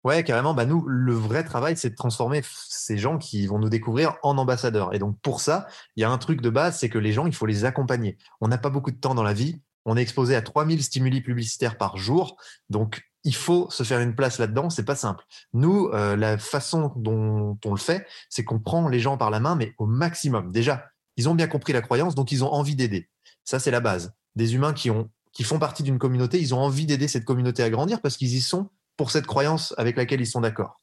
Ouais, 0.03 0.23
carrément. 0.23 0.53
Bah, 0.53 0.65
nous, 0.65 0.85
le 0.87 1.13
vrai 1.13 1.43
travail, 1.43 1.75
c'est 1.75 1.89
de 1.89 1.95
transformer 1.95 2.41
ces 2.69 2.97
gens 2.97 3.17
qui 3.17 3.47
vont 3.47 3.59
nous 3.59 3.69
découvrir 3.69 4.15
en 4.23 4.37
ambassadeurs. 4.37 4.93
Et 4.93 4.99
donc, 4.99 5.19
pour 5.21 5.41
ça, 5.41 5.67
il 5.95 6.01
y 6.01 6.03
a 6.03 6.09
un 6.09 6.17
truc 6.17 6.41
de 6.41 6.49
base, 6.49 6.79
c'est 6.79 6.89
que 6.89 6.97
les 6.97 7.13
gens, 7.13 7.25
il 7.25 7.35
faut 7.35 7.45
les 7.45 7.65
accompagner. 7.65 8.17
On 8.39 8.47
n'a 8.47 8.57
pas 8.57 8.69
beaucoup 8.69 8.91
de 8.91 8.97
temps 8.97 9.15
dans 9.15 9.23
la 9.23 9.33
vie. 9.33 9.61
On 9.85 9.97
est 9.97 10.01
exposé 10.01 10.35
à 10.35 10.41
3000 10.41 10.83
stimuli 10.83 11.21
publicitaires 11.21 11.77
par 11.77 11.97
jour. 11.97 12.37
Donc, 12.69 13.01
il 13.23 13.35
faut 13.35 13.69
se 13.69 13.83
faire 13.83 13.99
une 13.99 14.15
place 14.15 14.37
là-dedans. 14.37 14.69
C'est 14.69 14.85
pas 14.85 14.95
simple. 14.95 15.25
Nous, 15.53 15.89
euh, 15.93 16.15
la 16.15 16.37
façon 16.37 16.93
dont 16.95 17.57
on 17.65 17.71
le 17.71 17.77
fait, 17.77 18.05
c'est 18.29 18.43
qu'on 18.43 18.59
prend 18.59 18.87
les 18.87 18.99
gens 18.99 19.17
par 19.17 19.31
la 19.31 19.39
main, 19.39 19.55
mais 19.55 19.73
au 19.77 19.85
maximum. 19.85 20.51
Déjà, 20.51 20.85
ils 21.17 21.27
ont 21.27 21.35
bien 21.35 21.47
compris 21.47 21.73
la 21.73 21.81
croyance, 21.81 22.15
donc 22.15 22.31
ils 22.31 22.43
ont 22.43 22.53
envie 22.53 22.75
d'aider. 22.75 23.09
Ça, 23.43 23.59
c'est 23.59 23.71
la 23.71 23.79
base. 23.79 24.13
Des 24.35 24.55
humains 24.55 24.73
qui 24.73 24.89
ont 24.91 25.09
qui 25.37 25.43
font 25.43 25.59
partie 25.59 25.83
d'une 25.83 25.99
communauté, 25.99 26.39
ils 26.39 26.55
ont 26.55 26.59
envie 26.59 26.87
d'aider 26.87 27.07
cette 27.07 27.23
communauté 27.23 27.61
à 27.61 27.69
grandir 27.69 28.01
parce 28.01 28.17
qu'ils 28.17 28.33
y 28.33 28.41
sont 28.41 28.71
pour 28.97 29.11
cette 29.11 29.27
croyance 29.27 29.73
avec 29.77 29.95
laquelle 29.95 30.21
ils 30.21 30.27
sont 30.27 30.41
d'accord. 30.41 30.81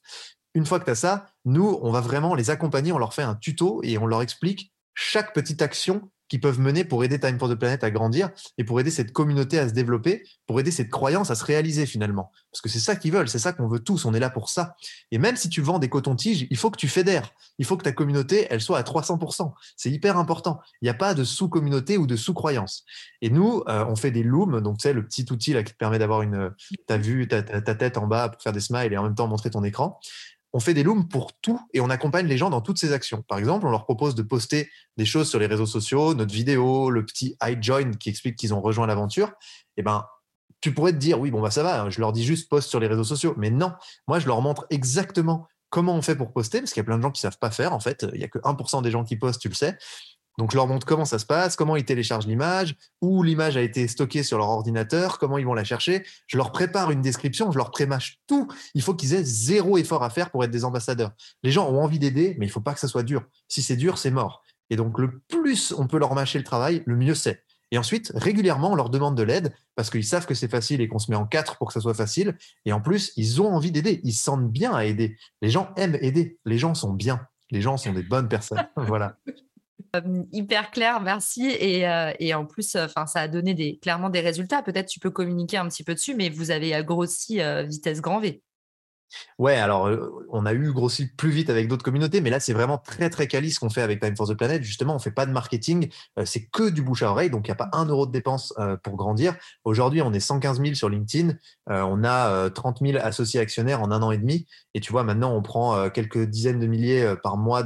Une 0.55 0.67
fois 0.67 0.79
que 0.79 0.85
tu 0.85 0.91
as 0.91 0.95
ça, 0.95 1.27
nous, 1.45 1.79
on 1.83 1.91
va 1.91 2.01
vraiment 2.01 2.35
les 2.35 2.51
accompagner, 2.51 2.93
on 2.93 2.99
leur 2.99 3.13
fait 3.13 3.23
un 3.23 3.35
tuto 3.35 3.81
et 3.83 3.99
on 3.99 4.07
leur 4.07 4.23
explique 4.23 4.73
chaque 4.95 5.35
petite 5.35 5.61
action 5.61 6.11
qui 6.35 6.41
peuvent 6.41 6.59
mener 6.59 6.83
pour 6.83 7.05
aider 7.05 7.21
Time 7.21 7.39
for 7.39 7.49
the 7.49 7.55
Planet 7.55 7.85
à 7.85 7.93
grandir 7.93 8.29
et 8.59 8.65
pour 8.65 8.81
aider 8.81 8.91
cette 8.91 9.13
communauté 9.13 9.57
à 9.61 9.69
se 9.69 9.73
développer, 9.73 10.25
pour 10.49 10.59
aider 10.59 10.73
cette 10.73 10.91
croyance 10.91 11.31
à 11.31 11.37
se 11.37 11.45
réaliser 11.45 11.87
finalement. 11.87 12.33
Parce 12.51 12.61
que 12.61 12.69
c'est 12.69 12.81
ça 12.81 12.97
qu'ils 12.97 13.13
veulent, 13.13 13.29
c'est 13.29 13.39
ça 13.39 13.53
qu'on 13.53 13.69
veut 13.69 13.79
tous, 13.79 14.05
on 14.05 14.13
est 14.15 14.19
là 14.19 14.31
pour 14.31 14.49
ça. 14.49 14.75
Et 15.13 15.19
même 15.19 15.37
si 15.37 15.49
tu 15.49 15.61
vends 15.61 15.79
des 15.79 15.89
cotons-tiges, 15.89 16.49
il 16.51 16.57
faut 16.57 16.73
que 16.73 16.77
tu 16.77 16.89
fédères, 16.89 17.31
il 17.59 17.65
faut 17.65 17.77
que 17.77 17.85
ta 17.85 17.93
communauté, 17.93 18.49
elle 18.51 18.61
soit 18.61 18.79
à 18.79 18.83
300%. 18.83 19.53
C'est 19.77 19.93
hyper 19.93 20.19
important. 20.19 20.59
Il 20.83 20.87
n'y 20.87 20.91
a 20.91 20.95
pas 20.95 21.15
de 21.15 21.23
sous-communauté 21.23 21.99
ou 21.99 22.09
de 22.09 22.17
sous-croyance. 22.17 22.85
Et 23.23 23.31
nous, 23.31 23.63
euh, 23.69 23.85
on 23.87 23.95
fait 23.95 24.11
des 24.11 24.25
looms, 24.25 24.61
donc 24.61 24.83
sais, 24.83 24.93
le 24.93 25.07
petit 25.07 25.27
outil 25.31 25.55
qui 25.55 25.73
te 25.73 25.79
permet 25.79 26.01
d'avoir 26.01 26.23
une, 26.23 26.51
ta 26.89 26.99
vue, 26.99 27.29
ta, 27.29 27.45
ta 27.45 27.75
tête 27.77 27.97
en 27.97 28.09
bas 28.09 28.29
pour 28.29 28.43
faire 28.43 28.53
des 28.53 28.59
smiles 28.59 28.93
et 28.93 28.97
en 28.97 29.05
même 29.05 29.15
temps 29.15 29.29
montrer 29.29 29.51
ton 29.51 29.63
écran 29.63 30.01
on 30.55 30.61
fait 30.61 30.73
des 30.73 30.85
looms 30.85 31.09
pour 31.09 31.33
tout 31.41 31.61
et 31.75 31.81
on 31.81 31.91
accompagne 31.91 32.27
les 32.27 32.39
gens 32.39 32.49
dans 32.49 32.61
toutes 32.61 32.79
ces 32.79 32.93
actions. 32.93 33.23
Par 33.27 33.39
exemple, 33.39 33.67
on 33.67 33.71
leur 33.71 33.85
propose 33.85 34.15
de 34.15 34.23
poster 34.23 34.71
des 34.97 35.05
choses 35.05 35.29
sur 35.29 35.41
les 35.41 35.47
réseaux 35.47 35.67
sociaux, 35.67 36.15
notre 36.15 36.33
vidéo, 36.33 36.91
le 36.91 37.05
petit 37.05 37.37
I 37.43 37.59
join 37.61 37.91
qui 37.97 38.09
explique 38.09 38.37
qu'ils 38.37 38.55
ont 38.55 38.61
rejoint 38.61 38.87
l'aventure. 38.87 39.33
Eh 39.77 39.83
ben, 39.83 40.07
tu 40.61 40.73
pourrais 40.73 40.93
te 40.93 40.99
dire, 40.99 41.19
oui, 41.19 41.33
bon, 41.33 41.43
bah, 41.43 41.51
ça 41.51 41.65
va, 41.65 41.91
je 41.91 42.01
leur 42.01 42.13
dis 42.13 42.25
juste 42.25 42.49
poste 42.49 42.71
sur 42.71 42.79
les 42.79 42.87
réseaux 42.87 43.05
sociaux. 43.05 43.35
Mais 43.37 43.51
non, 43.51 43.73
moi, 44.07 44.21
je 44.21 44.29
leur 44.29 44.41
montre 44.43 44.65
exactement 44.71 45.49
comment 45.71 45.97
on 45.97 46.03
fait 46.03 46.15
pour 46.15 46.33
poster, 46.33 46.61
parce 46.61 46.73
qu'il 46.73 46.81
y 46.81 46.83
a 46.83 46.85
plein 46.85 46.99
de 46.99 47.03
gens 47.03 47.11
qui 47.11 47.21
savent 47.21 47.39
pas 47.39 47.51
faire, 47.51 47.73
en 47.73 47.81
fait. 47.81 48.07
Il 48.15 48.21
y 48.21 48.25
a 48.25 48.29
que 48.29 48.39
1% 48.39 48.81
des 48.81 48.93
gens 48.93 49.03
qui 49.03 49.17
postent, 49.17 49.41
tu 49.41 49.49
le 49.49 49.55
sais. 49.55 49.77
Donc, 50.39 50.51
je 50.51 50.57
leur 50.57 50.67
montre 50.67 50.87
comment 50.87 51.05
ça 51.05 51.19
se 51.19 51.27
passe, 51.27 51.55
comment 51.55 51.77
ils 51.77 51.85
téléchargent 51.85 52.27
l'image, 52.27 52.75
où 53.01 53.23
l'image 53.23 53.57
a 53.57 53.63
été 53.63 53.87
stockée 53.87 54.23
sur 54.23 54.39
leur 54.39 54.49
ordinateur, 54.49 55.19
comment 55.19 55.39
ils 55.39 55.47
vont 55.47 55.55
la 55.55 55.65
chercher. 55.65 56.05
Je 56.27 56.37
leur 56.37 56.51
prépare 56.51 56.91
une 56.91 57.03
description, 57.03 57.53
je 57.53 57.59
leur 57.59 57.71
prémâche 57.71 58.21
tout. 58.27 58.49
Il 58.75 58.83
faut 58.83 58.95
qu'ils 58.95 59.15
aient 59.15 59.25
zéro 59.25 59.79
effort 59.79 60.03
à 60.03 60.11
faire 60.11 60.31
pour 60.31 60.43
être 60.43 60.51
des 60.51 60.65
ambassadeurs. 60.65 61.13
Les 61.43 61.53
gens 61.53 61.69
ont 61.71 61.81
envie 61.81 62.01
d'aider, 62.01 62.35
mais 62.39 62.47
il 62.47 62.51
faut 62.51 62.61
pas 62.61 62.75
que 62.75 62.81
ça 62.81 62.89
soit 62.89 63.05
dur. 63.05 63.23
Si 63.49 63.63
c'est 63.63 63.77
dur, 63.77 63.99
c'est 63.99 64.11
mort. 64.11 64.43
Et 64.71 64.77
donc, 64.77 64.99
le 64.99 65.21
plus 65.21 65.73
on 65.77 65.87
peut 65.87 65.99
leur 65.99 66.15
mâcher 66.15 66.39
le 66.39 66.45
travail, 66.45 66.83
le 66.87 66.97
mieux 66.97 67.15
c'est. 67.15 67.45
Et 67.71 67.79
ensuite, 67.79 68.13
régulièrement, 68.15 68.73
on 68.73 68.75
leur 68.75 68.91
demande 68.91 69.17
de 69.17 69.23
l'aide 69.23 69.53
parce 69.75 69.91
qu'ils 69.91 70.05
savent 70.05 70.27
que 70.27 70.35
c'est 70.35 70.51
facile 70.51 70.81
et 70.81 70.89
qu'on 70.89 70.99
se 70.99 71.11
met 71.11 71.17
en 71.17 71.27
quatre 71.27 71.57
pour 71.57 71.69
que 71.69 71.73
ça 71.73 71.81
soit 71.81 71.95
facile. 71.95 72.37
Et 72.65 72.73
en 72.73 72.81
plus, 72.81 73.13
ils 73.17 73.43
ont 73.43 73.53
envie 73.53 73.73
d'aider. 73.73 74.01
Ils 74.05 74.13
se 74.13 74.23
sentent 74.23 74.51
bien 74.51 74.73
à 74.73 74.85
aider. 74.85 75.17
Les 75.43 75.51
gens 75.51 75.73
aiment 75.77 75.99
aider. 76.01 76.39
Les 76.45 76.59
gens 76.59 76.75
sont 76.75 76.93
bien. 76.93 77.27
Les 77.51 77.61
gens 77.61 77.77
sont 77.77 77.93
des 77.93 78.03
bonnes 78.03 78.29
personnes. 78.29 78.65
voilà 78.77 79.17
hyper 80.33 80.71
clair, 80.71 81.01
merci. 81.01 81.49
Et, 81.49 82.35
en 82.35 82.47
plus, 82.47 82.77
ça 83.07 83.21
a 83.21 83.29
donné 83.29 83.55
des, 83.55 83.79
clairement 83.79 84.11
des 84.11 84.21
résultats. 84.21 84.63
Peut-être 84.63 84.89
tu 84.89 85.01
peux 85.01 85.11
communiquer 85.11 85.57
un 85.57 85.69
petit 85.69 85.85
peu 85.85 85.95
dessus, 85.95 86.15
mais 86.15 86.29
vous 86.29 86.51
avez 86.51 86.83
grossi 86.85 87.41
vitesse 87.67 88.01
grand 88.01 88.21
V. 88.21 88.43
Ouais, 89.39 89.55
alors 89.55 89.89
on 90.31 90.45
a 90.45 90.53
eu 90.55 90.73
grossi 90.73 91.07
plus 91.07 91.31
vite 91.31 91.51
avec 91.51 91.69
d'autres 91.69 91.85
communautés, 91.85 92.21
mais 92.21 92.31
là 92.31 92.41
c'est 92.41 92.53
vraiment 92.53 92.79
très 92.79 93.11
très 93.11 93.29
quali 93.29 93.51
ce 93.51 93.61
qu'on 93.61 93.71
fait 93.71 93.83
avec 93.83 94.01
Time 94.01 94.17
for 94.17 94.29
the 94.29 94.35
Planet. 94.35 94.63
Justement, 94.63 94.97
on 94.97 94.99
fait 94.99 95.13
pas 95.13 95.27
de 95.27 95.31
marketing, 95.31 95.89
c'est 96.25 96.47
que 96.47 96.69
du 96.69 96.83
bouche 96.83 97.03
à 97.03 97.11
oreille, 97.11 97.31
donc 97.31 97.47
il 97.47 97.51
n'y 97.51 97.53
a 97.53 97.57
pas 97.57 97.69
un 97.73 97.85
euro 97.85 98.07
de 98.07 98.13
dépense 98.13 98.53
pour 98.83 98.97
grandir. 98.97 99.37
Aujourd'hui, 99.65 100.03
on 100.03 100.13
est 100.13 100.21
115 100.21 100.61
000 100.61 100.75
sur 100.75 100.89
LinkedIn, 100.89 101.35
on 101.69 102.03
a 102.05 102.51
30 102.51 102.81
000 102.81 102.99
associés 103.01 103.41
actionnaires 103.41 103.83
en 103.83 103.91
un 103.93 104.03
an 104.03 104.11
et 104.11 104.19
demi, 104.19 104.47
et 104.75 104.81
tu 104.81 104.91
vois 104.91 105.05
maintenant 105.05 105.33
on 105.35 105.43
prend 105.43 105.91
quelques 105.91 106.25
dizaines 106.25 106.59
de 106.59 106.67
milliers 106.67 107.15
par 107.23 107.37
mois 107.37 107.63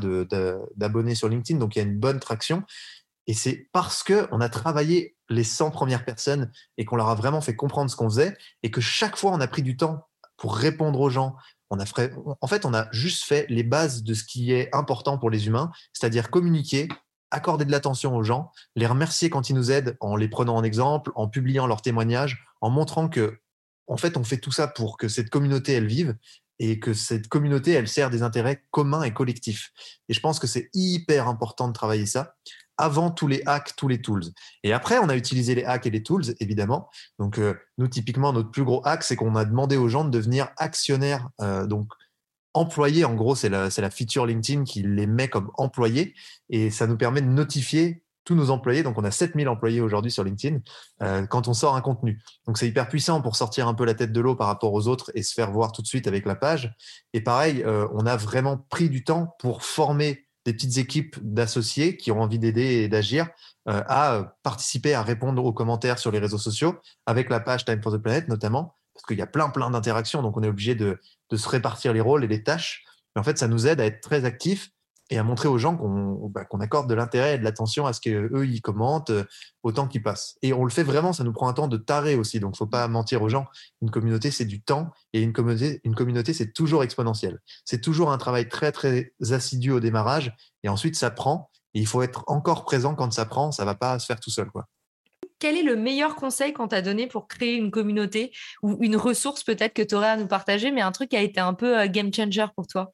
d'abonnés 0.77 1.15
sur 1.15 1.29
LinkedIn, 1.29 1.59
donc 1.59 1.77
il 1.77 1.79
y 1.79 1.83
a 1.83 1.85
une 1.85 1.99
bonne 1.99 2.21
traction. 2.21 2.63
Et 3.27 3.35
c'est 3.35 3.69
parce 3.73 4.03
que 4.03 4.27
on 4.33 4.41
a 4.41 4.49
travaillé 4.49 5.15
les 5.29 5.45
100 5.45 5.71
premières 5.71 6.07
personnes 6.07 6.51
et 6.79 6.87
qu'on 6.87 6.97
leur 6.97 7.11
a 7.11 7.15
vraiment 7.15 7.43
fait 7.43 7.55
comprendre 7.55 7.91
ce 7.91 7.97
qu'on 7.97 8.09
faisait 8.09 8.35
et 8.63 8.71
que 8.71 8.81
chaque 8.81 9.17
fois 9.17 9.33
on 9.33 9.41
a 9.41 9.47
pris 9.47 9.63
du 9.63 9.77
temps 9.77 10.08
pour 10.39 10.57
répondre 10.57 10.99
aux 11.01 11.11
gens. 11.11 11.37
On 11.69 11.79
a 11.79 11.85
en 12.41 12.47
fait, 12.47 12.65
on 12.65 12.73
a 12.73 12.89
juste 12.93 13.25
fait 13.25 13.45
les 13.51 13.63
bases 13.63 14.03
de 14.03 14.15
ce 14.15 14.25
qui 14.25 14.53
est 14.53 14.75
important 14.75 15.19
pour 15.19 15.29
les 15.29 15.47
humains, 15.47 15.71
c'est-à-dire 15.93 16.31
communiquer, 16.31 16.89
accorder 17.31 17.67
de 17.67 17.71
l'attention 17.71 18.17
aux 18.17 18.23
gens, 18.23 18.51
les 18.75 18.87
remercier 18.87 19.29
quand 19.29 19.51
ils 19.51 19.55
nous 19.55 19.71
aident 19.71 19.99
en 20.01 20.17
les 20.17 20.29
prenant 20.29 20.57
en 20.57 20.65
exemple, 20.65 21.13
en 21.15 21.29
publiant 21.29 21.67
leurs 21.67 21.83
témoignages, 21.83 22.43
en 22.63 22.71
montrant 22.71 23.11
que, 23.11 23.41
en 23.87 23.99
fait, 23.99 24.17
on 24.17 24.25
fait 24.25 24.39
tout 24.39 24.53
ça 24.53 24.67
pour 24.67 24.97
que 24.97 25.09
cette 25.09 25.29
communauté, 25.29 25.75
elle 25.75 25.87
vive 25.87 26.17
et 26.59 26.81
que 26.81 26.95
cette 26.95 27.29
communauté, 27.29 27.73
elle 27.73 27.89
sert 27.89 28.09
des 28.09 28.23
intérêts 28.23 28.65
communs 28.71 29.03
et 29.03 29.13
collectifs. 29.13 29.71
Et 30.09 30.15
je 30.15 30.21
pense 30.21 30.39
que 30.39 30.47
c'est 30.47 30.71
hyper 30.73 31.29
important 31.29 31.69
de 31.69 31.73
travailler 31.73 32.07
ça 32.07 32.35
avant 32.79 33.11
tous 33.11 33.27
les 33.27 33.43
hacks, 33.45 33.75
tous 33.77 33.89
les 33.89 34.01
tools. 34.01 34.23
Et 34.63 34.73
après, 34.73 34.99
on 34.99 35.09
a 35.09 35.17
utilisé 35.17 35.55
les 35.55 35.65
hacks 35.65 35.87
et 35.87 35.91
les 35.91 36.03
tools, 36.03 36.25
évidemment. 36.41 36.89
Donc, 37.19 37.39
euh, 37.39 37.55
nous, 37.77 37.89
typiquement, 37.89 38.33
notre 38.33 38.51
plus 38.51 38.65
gros 38.65 38.81
hack, 38.87 39.03
c'est 39.03 39.17
qu'on 39.17 39.35
a 39.35 39.45
demandé 39.45 39.77
aux 39.77 39.89
gens 39.89 40.05
de 40.05 40.11
devenir 40.11 40.49
actionnaires. 40.57 41.29
Euh, 41.41 41.67
donc, 41.67 41.91
employés, 42.55 43.05
en 43.05 43.15
gros, 43.15 43.35
c'est 43.35 43.49
la, 43.49 43.69
la 43.77 43.91
feature 43.91 44.25
LinkedIn 44.25 44.65
qui 44.65 44.83
les 44.83 45.07
met 45.07 45.29
comme 45.29 45.51
employés. 45.55 46.15
Et 46.49 46.71
ça 46.71 46.87
nous 46.87 46.97
permet 46.97 47.21
de 47.21 47.27
notifier 47.27 48.05
tous 48.25 48.37
nos 48.37 48.51
employés. 48.51 48.85
Donc, 48.85 48.97
on 48.97 49.05
a 49.05 49.11
7000 49.11 49.49
employés 49.49 49.81
aujourd'hui 49.81 50.13
sur 50.13 50.23
LinkedIn 50.23 50.61
euh, 51.03 51.27
quand 51.27 51.49
on 51.49 51.55
sort 51.55 51.75
un 51.75 51.81
contenu. 51.81 52.21
Donc, 52.47 52.59
c'est 52.59 52.69
hyper 52.69 52.89
puissant 52.89 53.21
pour 53.23 53.35
sortir 53.35 53.67
un 53.67 53.75
peu 53.75 53.85
la 53.85 53.95
tête 53.95 54.13
de 54.13 54.21
l'eau 54.21 54.37
par 54.37 54.47
rapport 54.47 54.73
aux 54.73 54.87
autres 54.87 55.11
et 55.15 55.25
se 55.25 55.35
faire 55.35 55.51
voir 55.51 55.73
tout 55.73 55.83
de 55.83 55.87
suite 55.89 56.07
avec 56.07 56.27
la 56.27 56.37
page. 56.37 56.73
Et 57.13 57.21
pareil, 57.21 57.65
on 57.67 58.07
a 58.07 58.17
vraiment 58.17 58.59
pris 58.71 58.89
du 58.89 59.03
temps 59.03 59.35
pour 59.41 59.65
former 59.65 60.28
des 60.49 60.55
petites 60.55 60.79
équipes 60.79 61.17
d'associés 61.21 61.99
qui 61.99 62.11
ont 62.11 62.23
envie 62.23 62.39
d'aider 62.39 62.77
et 62.77 62.89
d'agir 62.89 63.29
euh, 63.69 63.83
à 63.87 64.35
participer, 64.43 64.95
à 64.95 65.03
répondre 65.03 65.45
aux 65.45 65.53
commentaires 65.53 65.99
sur 65.99 66.11
les 66.11 66.19
réseaux 66.19 66.39
sociaux 66.39 66.81
avec 67.05 67.29
la 67.29 67.39
page 67.39 67.67
Time 67.67 67.83
for 67.83 67.93
the 67.93 67.99
Planet 67.99 68.29
notamment, 68.29 68.75
parce 68.95 69.05
qu'il 69.05 69.19
y 69.19 69.23
a 69.23 69.27
plein, 69.27 69.51
plein 69.51 69.69
d'interactions, 69.69 70.23
donc 70.23 70.39
on 70.39 70.43
est 70.43 70.49
obligé 70.49 70.75
de, 70.75 70.99
de, 71.29 71.37
se 71.37 71.47
répartir 71.51 71.93
les 71.93 72.01
rôles 72.01 72.25
et 72.25 72.29
les 72.29 72.43
tâches. 72.43 72.87
Mais 73.15 73.21
en 73.21 73.25
fait, 73.25 73.37
ça 73.37 73.47
nous 73.47 73.67
aide 73.67 73.79
à 73.79 73.85
être 73.85 74.01
très 74.01 74.25
actifs 74.25 74.71
et 75.11 75.19
à 75.19 75.23
montrer 75.23 75.49
aux 75.49 75.59
gens 75.59 75.77
qu'on 75.77 76.29
bah, 76.29 76.45
accorde 76.61 76.89
de 76.89 76.95
l'intérêt 76.95 77.35
et 77.35 77.39
de 77.39 77.45
l'attention 77.45 77.87
à 77.87 77.93
ce 77.93 78.01
qu'eux, 78.01 78.47
ils 78.47 78.61
commentent 78.61 79.11
euh, 79.11 79.25
autant 79.63 79.89
qu'ils 79.89 80.03
passent. 80.03 80.37
Et 80.43 80.53
on 80.53 80.65
le 80.65 80.71
fait 80.71 80.83
vraiment, 80.83 81.13
ça 81.13 81.25
nous 81.25 81.33
prend 81.33 81.49
un 81.49 81.53
temps 81.53 81.69
de 81.69 81.77
taré 81.77 82.15
aussi, 82.15 82.41
donc 82.41 82.57
faut 82.57 82.67
pas 82.67 82.87
mentir 82.89 83.23
aux 83.23 83.29
gens. 83.29 83.47
Une 83.83 83.91
communauté, 83.91 84.31
c'est 84.31 84.45
du 84.45 84.61
temps, 84.61 84.91
et 85.13 85.23
une 85.23 85.33
communauté, 85.33 85.81
une 85.85 85.95
communauté 85.95 86.33
c'est 86.33 86.53
toujours 86.53 86.83
exponentiel. 86.83 87.41
C'est 87.65 87.81
toujours 87.81 88.13
un 88.13 88.19
travail 88.19 88.49
très, 88.49 88.73
très 88.73 89.13
assidu 89.31 89.71
au 89.71 89.81
démarrage, 89.81 90.35
et 90.63 90.69
ensuite 90.69 90.97
ça 90.97 91.11
prend, 91.11 91.51
et 91.75 91.81
il 91.81 91.87
faut 91.87 92.03
être 92.03 92.25
encore 92.27 92.65
présent 92.65 92.95
quand 92.95 93.13
ça 93.13 93.25
prend, 93.25 93.53
ça 93.53 93.65
va 93.65 93.75
pas 93.75 93.99
se 93.99 94.07
faire 94.07 94.21
tout 94.21 94.31
seul. 94.31 94.51
quoi. 94.51 94.67
Quel 95.39 95.57
est 95.57 95.63
le 95.63 95.77
meilleur 95.77 96.17
conseil 96.17 96.53
qu'on 96.53 96.67
t'a 96.67 96.83
donné 96.83 97.07
pour 97.07 97.29
créer 97.29 97.55
une 97.55 97.71
communauté 97.71 98.33
ou 98.63 98.77
une 98.81 98.97
ressource 98.97 99.45
peut-être 99.45 99.73
que 99.73 99.83
tu 99.83 99.95
aurais 99.95 100.09
à 100.09 100.17
nous 100.17 100.27
partager, 100.27 100.73
mais 100.73 100.81
un 100.81 100.91
truc 100.91 101.11
qui 101.11 101.17
a 101.17 101.23
été 101.23 101.39
un 101.41 101.55
peu 101.55 101.79
euh, 101.79 101.87
game 101.87 102.13
changer 102.13 102.47
pour 102.57 102.67
toi? 102.67 102.93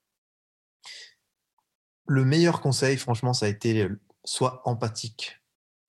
Le 2.06 2.24
meilleur 2.24 2.60
conseil, 2.60 2.96
franchement, 2.96 3.32
ça 3.32 3.46
a 3.46 3.48
été 3.48 3.82
euh, 3.82 4.00
soit 4.24 4.62
empathique. 4.64 5.40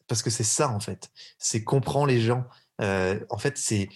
Parce 0.08 0.22
que 0.22 0.30
c'est 0.30 0.44
ça, 0.44 0.70
en 0.70 0.80
fait. 0.80 1.12
C'est 1.40 1.64
comprendre 1.64 2.08
les 2.08 2.22
gens. 2.22 2.46
Euh, 2.82 3.20
en 3.30 3.38
fait, 3.38 3.58
c'est 3.58 3.90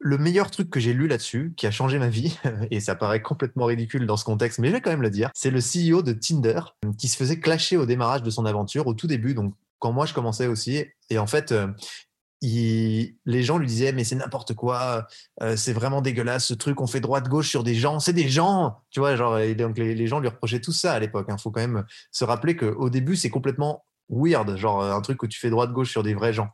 le 0.00 0.18
meilleur 0.18 0.50
truc 0.50 0.70
que 0.70 0.78
j'ai 0.78 0.92
lu 0.92 1.08
là-dessus, 1.08 1.52
qui 1.56 1.66
a 1.66 1.70
changé 1.70 1.98
ma 1.98 2.08
vie, 2.08 2.38
et 2.70 2.80
ça 2.80 2.94
paraît 2.94 3.22
complètement 3.22 3.64
ridicule 3.66 4.06
dans 4.06 4.16
ce 4.16 4.24
contexte, 4.24 4.60
mais 4.60 4.68
je 4.68 4.74
vais 4.74 4.80
quand 4.80 4.90
même 4.90 5.02
le 5.02 5.10
dire, 5.10 5.30
c'est 5.34 5.50
le 5.50 5.58
CEO 5.58 6.02
de 6.02 6.12
Tinder 6.12 6.60
qui 6.96 7.08
se 7.08 7.16
faisait 7.16 7.40
clasher 7.40 7.76
au 7.76 7.86
démarrage 7.86 8.22
de 8.22 8.30
son 8.30 8.46
aventure, 8.46 8.86
au 8.86 8.94
tout 8.94 9.08
début, 9.08 9.34
donc 9.34 9.54
quand 9.78 9.92
moi 9.92 10.06
je 10.06 10.14
commençais 10.14 10.46
aussi. 10.46 10.84
Et 11.10 11.18
en 11.18 11.26
fait, 11.26 11.52
euh, 11.52 11.68
les 12.40 13.42
gens 13.42 13.58
lui 13.58 13.66
disaient 13.66 13.92
mais 13.92 14.04
c'est 14.04 14.14
n'importe 14.14 14.54
quoi, 14.54 15.06
euh, 15.42 15.56
c'est 15.56 15.72
vraiment 15.72 16.00
dégueulasse 16.00 16.46
ce 16.46 16.54
truc, 16.54 16.80
on 16.80 16.86
fait 16.86 17.00
droite-gauche 17.00 17.48
sur 17.48 17.64
des 17.64 17.74
gens, 17.74 18.00
c'est 18.00 18.12
des 18.12 18.28
gens, 18.28 18.78
tu 18.90 19.00
vois, 19.00 19.16
genre, 19.16 19.38
et 19.38 19.54
donc 19.54 19.78
les, 19.78 20.06
gens 20.06 20.20
lui 20.20 20.28
reprochaient 20.28 20.60
tout 20.60 20.72
ça 20.72 20.92
à 20.92 20.98
l'époque. 20.98 21.26
Il 21.28 21.32
hein. 21.32 21.38
faut 21.38 21.50
quand 21.50 21.60
même 21.60 21.84
se 22.12 22.24
rappeler 22.24 22.56
qu'au 22.56 22.90
début 22.90 23.16
c'est 23.16 23.30
complètement 23.30 23.84
weird, 24.08 24.56
genre 24.56 24.82
un 24.82 25.00
truc 25.00 25.22
où 25.22 25.26
tu 25.26 25.38
fais 25.38 25.50
droite-gauche 25.50 25.90
sur 25.90 26.02
des 26.02 26.14
vrais 26.14 26.32
gens. 26.32 26.48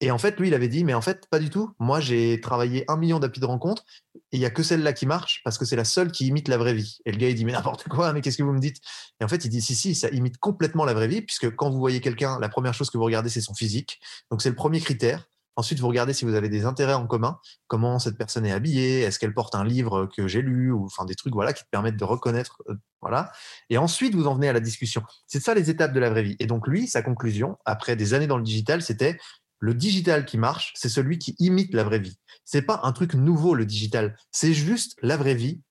Et 0.00 0.10
en 0.10 0.18
fait, 0.18 0.38
lui, 0.38 0.48
il 0.48 0.54
avait 0.54 0.68
dit, 0.68 0.84
mais 0.84 0.92
en 0.92 1.00
fait, 1.00 1.26
pas 1.30 1.38
du 1.38 1.48
tout. 1.48 1.70
Moi, 1.78 2.00
j'ai 2.00 2.40
travaillé 2.40 2.84
un 2.88 2.98
million 2.98 3.18
d'applis 3.18 3.40
de 3.40 3.46
rencontres 3.46 3.84
et 4.14 4.36
il 4.36 4.40
n'y 4.40 4.44
a 4.44 4.50
que 4.50 4.62
celle-là 4.62 4.92
qui 4.92 5.06
marche 5.06 5.40
parce 5.42 5.56
que 5.56 5.64
c'est 5.64 5.76
la 5.76 5.86
seule 5.86 6.12
qui 6.12 6.26
imite 6.26 6.48
la 6.48 6.58
vraie 6.58 6.74
vie. 6.74 6.98
Et 7.06 7.12
le 7.12 7.16
gars, 7.16 7.30
il 7.30 7.34
dit, 7.34 7.46
mais 7.46 7.52
n'importe 7.52 7.88
quoi, 7.88 8.12
mais 8.12 8.20
qu'est-ce 8.20 8.36
que 8.36 8.42
vous 8.42 8.52
me 8.52 8.60
dites? 8.60 8.76
Et 9.20 9.24
en 9.24 9.28
fait, 9.28 9.44
il 9.44 9.48
dit, 9.48 9.62
si, 9.62 9.74
si, 9.74 9.94
ça 9.94 10.08
imite 10.10 10.36
complètement 10.36 10.84
la 10.84 10.92
vraie 10.92 11.08
vie 11.08 11.22
puisque 11.22 11.54
quand 11.54 11.70
vous 11.70 11.78
voyez 11.78 12.00
quelqu'un, 12.00 12.38
la 12.38 12.50
première 12.50 12.74
chose 12.74 12.90
que 12.90 12.98
vous 12.98 13.04
regardez, 13.04 13.30
c'est 13.30 13.40
son 13.40 13.54
physique. 13.54 13.98
Donc, 14.30 14.42
c'est 14.42 14.50
le 14.50 14.54
premier 14.54 14.80
critère. 14.80 15.26
Ensuite, 15.58 15.80
vous 15.80 15.88
regardez 15.88 16.12
si 16.12 16.26
vous 16.26 16.34
avez 16.34 16.50
des 16.50 16.66
intérêts 16.66 16.92
en 16.92 17.06
commun, 17.06 17.38
comment 17.66 17.98
cette 17.98 18.18
personne 18.18 18.44
est 18.44 18.52
habillée, 18.52 19.00
est-ce 19.00 19.18
qu'elle 19.18 19.32
porte 19.32 19.54
un 19.54 19.64
livre 19.64 20.06
que 20.14 20.28
j'ai 20.28 20.42
lu, 20.42 20.70
ou 20.70 20.84
enfin 20.84 21.06
des 21.06 21.14
trucs 21.14 21.32
voilà 21.32 21.54
qui 21.54 21.64
te 21.64 21.70
permettent 21.70 21.96
de 21.96 22.04
reconnaître, 22.04 22.62
euh, 22.68 22.74
voilà. 23.00 23.32
Et 23.70 23.78
ensuite, 23.78 24.14
vous 24.14 24.26
en 24.26 24.34
venez 24.34 24.50
à 24.50 24.52
la 24.52 24.60
discussion. 24.60 25.02
C'est 25.26 25.40
ça 25.40 25.54
les 25.54 25.70
étapes 25.70 25.94
de 25.94 26.00
la 26.00 26.10
vraie 26.10 26.22
vie. 26.22 26.36
Et 26.40 26.46
donc 26.46 26.68
lui, 26.68 26.86
sa 26.86 27.00
conclusion, 27.00 27.56
après 27.64 27.96
des 27.96 28.12
années 28.12 28.26
dans 28.26 28.36
le 28.36 28.42
digital, 28.42 28.82
c'était 28.82 29.18
le 29.58 29.74
digital 29.74 30.24
qui 30.24 30.38
marche, 30.38 30.72
c'est 30.76 30.88
celui 30.88 31.18
qui 31.18 31.34
imite 31.38 31.74
la 31.74 31.84
vraie 31.84 31.98
vie. 31.98 32.18
C'est 32.44 32.62
pas 32.62 32.80
un 32.84 32.92
truc 32.92 33.14
nouveau 33.14 33.54
le 33.54 33.66
digital, 33.66 34.16
c'est 34.30 34.54
juste 34.54 34.96
la 35.02 35.16
vraie 35.16 35.34
vie 35.34 35.62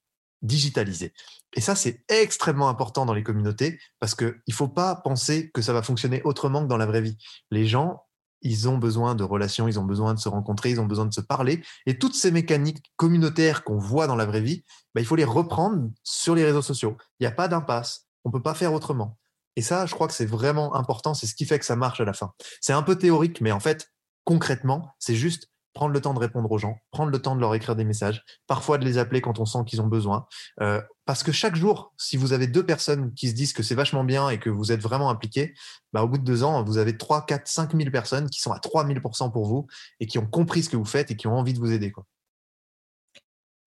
digitalisée. 0.42 1.14
Et 1.54 1.62
ça, 1.62 1.76
c'est 1.76 2.04
extrêmement 2.10 2.70
important 2.70 3.06
dans 3.06 3.14
les 3.14 3.24
communautés 3.24 3.80
parce 4.00 4.16
qu'il 4.16 4.42
ne 4.48 4.54
faut 4.54 4.68
pas 4.68 4.96
penser 4.96 5.50
que 5.54 5.62
ça 5.62 5.74
va 5.74 5.82
fonctionner 5.82 6.22
autrement 6.24 6.62
que 6.64 6.68
dans 6.68 6.78
la 6.78 6.86
vraie 6.86 7.02
vie. 7.02 7.18
Les 7.50 7.66
gens, 7.66 8.04
ils 8.42 8.70
ont 8.70 8.78
besoin 8.78 9.16
de 9.16 9.24
relations, 9.24 9.68
ils 9.68 9.80
ont 9.80 9.86
besoin 9.86 10.14
de 10.14 10.20
se 10.20 10.30
rencontrer, 10.30 10.70
ils 10.70 10.80
ont 10.80 10.86
besoin 10.86 11.06
de 11.06 11.14
se 11.14 11.22
parler. 11.22 11.64
Et 11.86 11.98
toutes 11.98 12.14
ces 12.14 12.32
mécaniques 12.32 12.84
communautaires 12.96 13.64
qu'on 13.64 13.78
voit 13.78 14.08
dans 14.08 14.16
la 14.16 14.26
vraie 14.26 14.42
vie, 14.42 14.64
bah, 14.94 15.02
il 15.02 15.08
faut 15.08 15.16
les 15.16 15.24
reprendre 15.24 15.90
sur 16.04 16.36
les 16.36 16.46
réseaux 16.46 16.62
sociaux. 16.62 16.98
Il 17.20 17.24
n'y 17.24 17.28
a 17.28 17.32
pas 17.32 17.48
d'impasse. 17.48 18.08
On 18.24 18.30
ne 18.30 18.34
peut 18.34 18.44
pas 18.44 18.54
faire 18.54 18.74
autrement. 18.74 19.18
Et 19.56 19.62
ça, 19.62 19.86
je 19.86 19.94
crois 19.94 20.08
que 20.08 20.14
c'est 20.14 20.26
vraiment 20.26 20.76
important. 20.76 21.14
C'est 21.14 21.28
ce 21.28 21.36
qui 21.36 21.46
fait 21.46 21.60
que 21.60 21.66
ça 21.66 21.76
marche 21.76 22.02
à 22.02 22.06
la 22.06 22.14
fin. 22.14 22.34
C'est 22.62 22.74
un 22.74 22.84
peu 22.84 22.98
théorique, 22.98 23.42
mais 23.42 23.52
en 23.52 23.60
fait, 23.60 23.92
concrètement, 24.26 24.96
c'est 25.00 25.16
juste 25.16 25.50
prendre 25.76 25.94
le 25.94 26.02
temps 26.02 26.14
de 26.14 26.20
répondre 26.20 26.50
aux 26.50 26.58
gens, 26.58 26.80
prendre 26.90 27.12
le 27.12 27.22
temps 27.22 27.36
de 27.36 27.42
leur 27.42 27.54
écrire 27.54 27.76
des 27.76 27.84
messages, 27.84 28.24
parfois 28.48 28.78
de 28.78 28.86
les 28.86 28.98
appeler 28.98 29.22
quand 29.22 29.40
on 29.40 29.46
sent 29.46 29.60
qu'ils 29.68 29.82
ont 29.82 29.88
besoin. 29.88 30.26
Euh, 30.62 30.82
parce 31.06 31.22
que 31.22 31.34
chaque 31.34 31.56
jour, 31.56 31.94
si 31.98 32.16
vous 32.16 32.32
avez 32.32 32.48
deux 32.48 32.66
personnes 32.66 33.14
qui 33.14 33.28
se 33.28 33.36
disent 33.36 33.52
que 33.52 33.62
c'est 33.62 33.76
vachement 33.76 34.06
bien 34.06 34.30
et 34.30 34.40
que 34.40 34.50
vous 34.50 34.72
êtes 34.72 34.82
vraiment 34.82 35.10
impliqués, 35.10 35.54
bah, 35.92 36.02
au 36.02 36.08
bout 36.08 36.18
de 36.18 36.24
deux 36.24 36.44
ans, 36.44 36.64
vous 36.64 36.78
avez 36.78 36.98
3, 36.98 37.26
4, 37.26 37.48
5 37.48 37.76
000 37.76 37.92
personnes 37.92 38.30
qui 38.30 38.40
sont 38.40 38.54
à 38.54 38.60
3 38.60 38.88
000% 38.88 39.32
pour 39.32 39.46
vous 39.46 39.68
et 40.00 40.08
qui 40.08 40.18
ont 40.18 40.26
compris 40.26 40.64
ce 40.64 40.70
que 40.70 40.78
vous 40.78 40.86
faites 40.86 41.12
et 41.12 41.18
qui 41.18 41.28
ont 41.28 41.38
envie 41.38 41.54
de 41.54 41.60
vous 41.60 41.74
aider. 41.74 41.94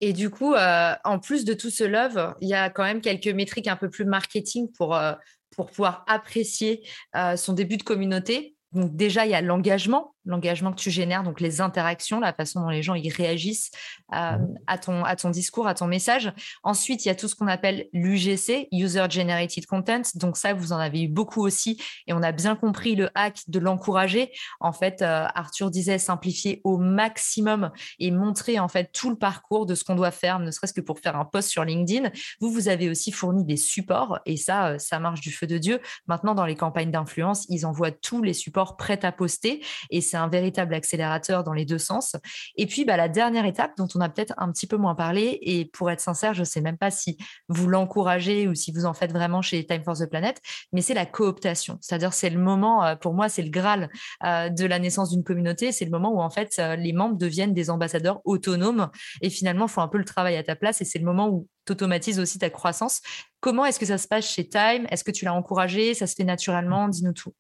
Et 0.01 0.13
du 0.15 0.31
coup, 0.31 0.55
euh, 0.55 0.95
en 1.05 1.19
plus 1.19 1.45
de 1.45 1.53
tout 1.53 1.71
ce 1.71 1.85
love, 1.85 2.35
il 2.41 2.49
y 2.49 2.55
a 2.55 2.71
quand 2.71 2.85
même 2.85 3.01
quelques 3.01 3.29
métriques 3.29 3.69
un 3.69 3.77
peu 3.77 3.91
plus 3.91 4.07
marketing 4.07 4.71
pour, 4.73 4.95
euh, 4.95 5.13
pour 5.59 5.67
pouvoir 5.67 6.05
apprécier 6.07 6.87
son 7.35 7.53
début 7.53 7.79
de 7.79 7.83
communauté. 7.83 8.55
Donc 8.71 8.95
déjà, 8.95 9.27
il 9.27 9.33
y 9.33 9.35
a 9.35 9.41
l'engagement, 9.41 10.15
l'engagement 10.25 10.73
que 10.73 10.81
tu 10.81 10.91
génères, 10.91 11.23
donc 11.23 11.41
les 11.41 11.61
interactions, 11.61 12.21
la 12.21 12.33
façon 12.33 12.61
dont 12.61 12.69
les 12.69 12.83
gens 12.83 12.95
réagissent 12.95 13.71
euh, 14.15 14.33
mmh. 14.33 14.55
à, 14.67 14.79
ton, 14.79 15.05
à 15.05 15.17
ton 15.17 15.31
discours, 15.31 15.67
à 15.67 15.75
ton 15.75 15.87
message. 15.87 16.33
Ensuite, 16.63 17.05
il 17.05 17.09
y 17.09 17.11
a 17.11 17.15
tout 17.15 17.29
ce 17.29 17.35
qu'on 17.35 17.47
appelle 17.47 17.87
l'UGC, 17.93 18.69
User 18.73 19.07
Generated 19.09 19.67
Content. 19.67 20.03
Donc 20.15 20.37
ça, 20.37 20.55
vous 20.55 20.73
en 20.73 20.79
avez 20.79 21.03
eu 21.03 21.09
beaucoup 21.09 21.45
aussi 21.45 21.81
et 22.07 22.13
on 22.13 22.23
a 22.23 22.33
bien 22.33 22.57
compris 22.57 22.95
le 22.95 23.11
hack 23.15 23.41
de 23.49 23.59
l'encourager. 23.59 24.31
En 24.61 24.73
fait, 24.73 25.03
euh, 25.03 25.27
Arthur 25.35 25.71
disait 25.71 25.99
simplifier 25.99 26.61
au 26.65 26.79
maximum 26.79 27.71
et 27.99 28.11
montrer 28.11 28.59
en 28.59 28.69
fait 28.69 28.91
tout 28.93 29.11
le 29.11 29.17
parcours 29.17 29.67
de 29.67 29.75
ce 29.75 29.85
qu'on 29.85 29.95
doit 29.95 30.11
faire, 30.11 30.39
ne 30.39 30.51
serait-ce 30.51 30.75
que 30.75 30.81
pour 30.81 30.99
faire 31.01 31.17
un 31.17 31.25
post 31.25 31.49
sur 31.49 31.65
LinkedIn. 31.65 32.11
Vous, 32.41 32.51
vous 32.51 32.69
avez 32.69 32.89
aussi 32.91 33.13
fourni 33.13 33.45
des 33.45 33.57
supports 33.57 34.19
et 34.27 34.37
ça, 34.37 34.69
euh, 34.69 34.79
ça 34.79 34.99
marche 34.99 35.21
du 35.21 35.33
feu 35.33 35.47
de 35.47 35.59
Dieu. 35.59 35.81
Maintenant, 36.07 36.35
dans 36.35 36.47
les 36.47 36.57
campagnes 36.57 36.91
d'influence, 36.91 37.47
ils 37.49 37.65
envoient 37.65 37.93
tous 37.93 38.23
les 38.23 38.35
supports 38.35 38.77
prêts 38.77 39.05
à 39.05 39.13
poster 39.13 39.65
et 39.91 40.01
c'est 40.01 40.18
un 40.19 40.29
véritable 40.29 40.75
accélérateur 40.75 41.45
dans 41.45 41.53
les 41.53 41.65
deux 41.65 41.79
sens. 41.79 42.17
Et 42.57 42.67
puis, 42.67 42.85
bah, 42.85 42.97
la 42.97 43.09
dernière 43.09 43.47
étape 43.47 43.73
dont 43.77 43.89
on 43.95 44.01
a 44.01 44.09
peut-être 44.09 44.35
un 44.37 44.51
petit 44.53 44.67
peu 44.67 44.77
moins 44.77 44.95
parlé, 44.95 45.39
et 45.43 45.65
pour 45.67 45.91
être 45.91 46.01
sincère, 46.01 46.35
je 46.35 46.41
ne 46.41 46.45
sais 46.45 46.61
même 46.61 46.79
pas 46.79 46.91
si 46.91 47.17
vous 47.49 47.69
l'encouragez 47.69 48.49
ou 48.49 48.55
si 48.55 48.73
vous 48.73 48.85
en 48.85 48.95
faites 48.95 49.13
vraiment 49.13 49.43
chez 49.43 49.65
Time 49.67 49.83
for 49.83 49.97
the 49.97 50.07
Planet, 50.07 50.41
mais 50.73 50.83
c'est 50.83 50.95
la 50.95 51.07
cooptation. 51.07 51.79
C'est-à-dire, 51.81 52.13
c'est 52.13 52.31
le 52.31 52.39
moment, 52.39 52.85
euh, 52.85 52.97
pour 52.97 53.15
moi, 53.15 53.29
c'est 53.29 53.43
le 53.43 53.51
Graal 53.51 53.89
euh, 54.25 54.49
de 54.49 54.65
la 54.67 54.79
naissance 54.79 55.11
d'une 55.11 55.25
communauté. 55.25 55.73
C'est 55.73 55.85
le 55.85 55.91
moment 55.91 56.13
où, 56.13 56.21
en 56.21 56.31
fait, 56.31 56.55
euh, 56.59 56.77
les 56.77 56.93
membres 56.93 57.17
deviennent 57.17 57.55
des 57.55 57.71
ambassadeurs 57.71 58.21
autonomes 58.25 58.91
et 59.23 59.31
finalement 59.31 59.69
font 59.69 59.83
un 59.83 59.89
peu 59.89 59.99
le 59.99 60.05
travail 60.05 60.37
à 60.37 60.43
ta 60.43 60.57
place. 60.57 60.81
Et 60.81 60.85
c'est 60.85 60.99
le 60.99 61.05
moment 61.05 61.29
où 61.29 61.49
tu 61.67 61.73
automatises 61.73 62.19
aussi 62.19 62.39
ta 62.39 62.51
croissance. 62.51 63.01
Comment 63.41 63.65
est-ce 63.65 63.79
que 63.79 63.87
ça 63.87 63.99
se 63.99 64.09
passe 64.09 64.27
chez 64.27 64.49
Time? 64.49 64.87
Est-ce 64.91 65.05
que 65.05 65.11
tu 65.11 65.25
l'as 65.25 65.35
encouragé? 65.35 65.95
Ça 65.95 66.07
se 66.07 66.15
fait 66.15 66.25
naturellement? 66.25 66.89
Dis-nous 66.89 67.13
tout. 67.13 67.35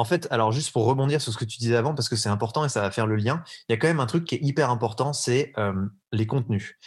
En 0.00 0.04
fait, 0.04 0.26
alors 0.30 0.50
juste 0.50 0.72
pour 0.72 0.86
rebondir 0.86 1.20
sur 1.20 1.30
ce 1.30 1.36
que 1.36 1.44
tu 1.44 1.58
disais 1.58 1.76
avant, 1.76 1.94
parce 1.94 2.08
que 2.08 2.16
c'est 2.16 2.30
important 2.30 2.64
et 2.64 2.70
ça 2.70 2.80
va 2.80 2.90
faire 2.90 3.06
le 3.06 3.16
lien, 3.16 3.44
il 3.68 3.72
y 3.72 3.74
a 3.74 3.76
quand 3.76 3.86
même 3.86 4.00
un 4.00 4.06
truc 4.06 4.24
qui 4.24 4.36
est 4.36 4.40
hyper 4.40 4.70
important, 4.70 5.12
c'est 5.12 5.52
les 6.10 6.26
contenus. 6.26 6.78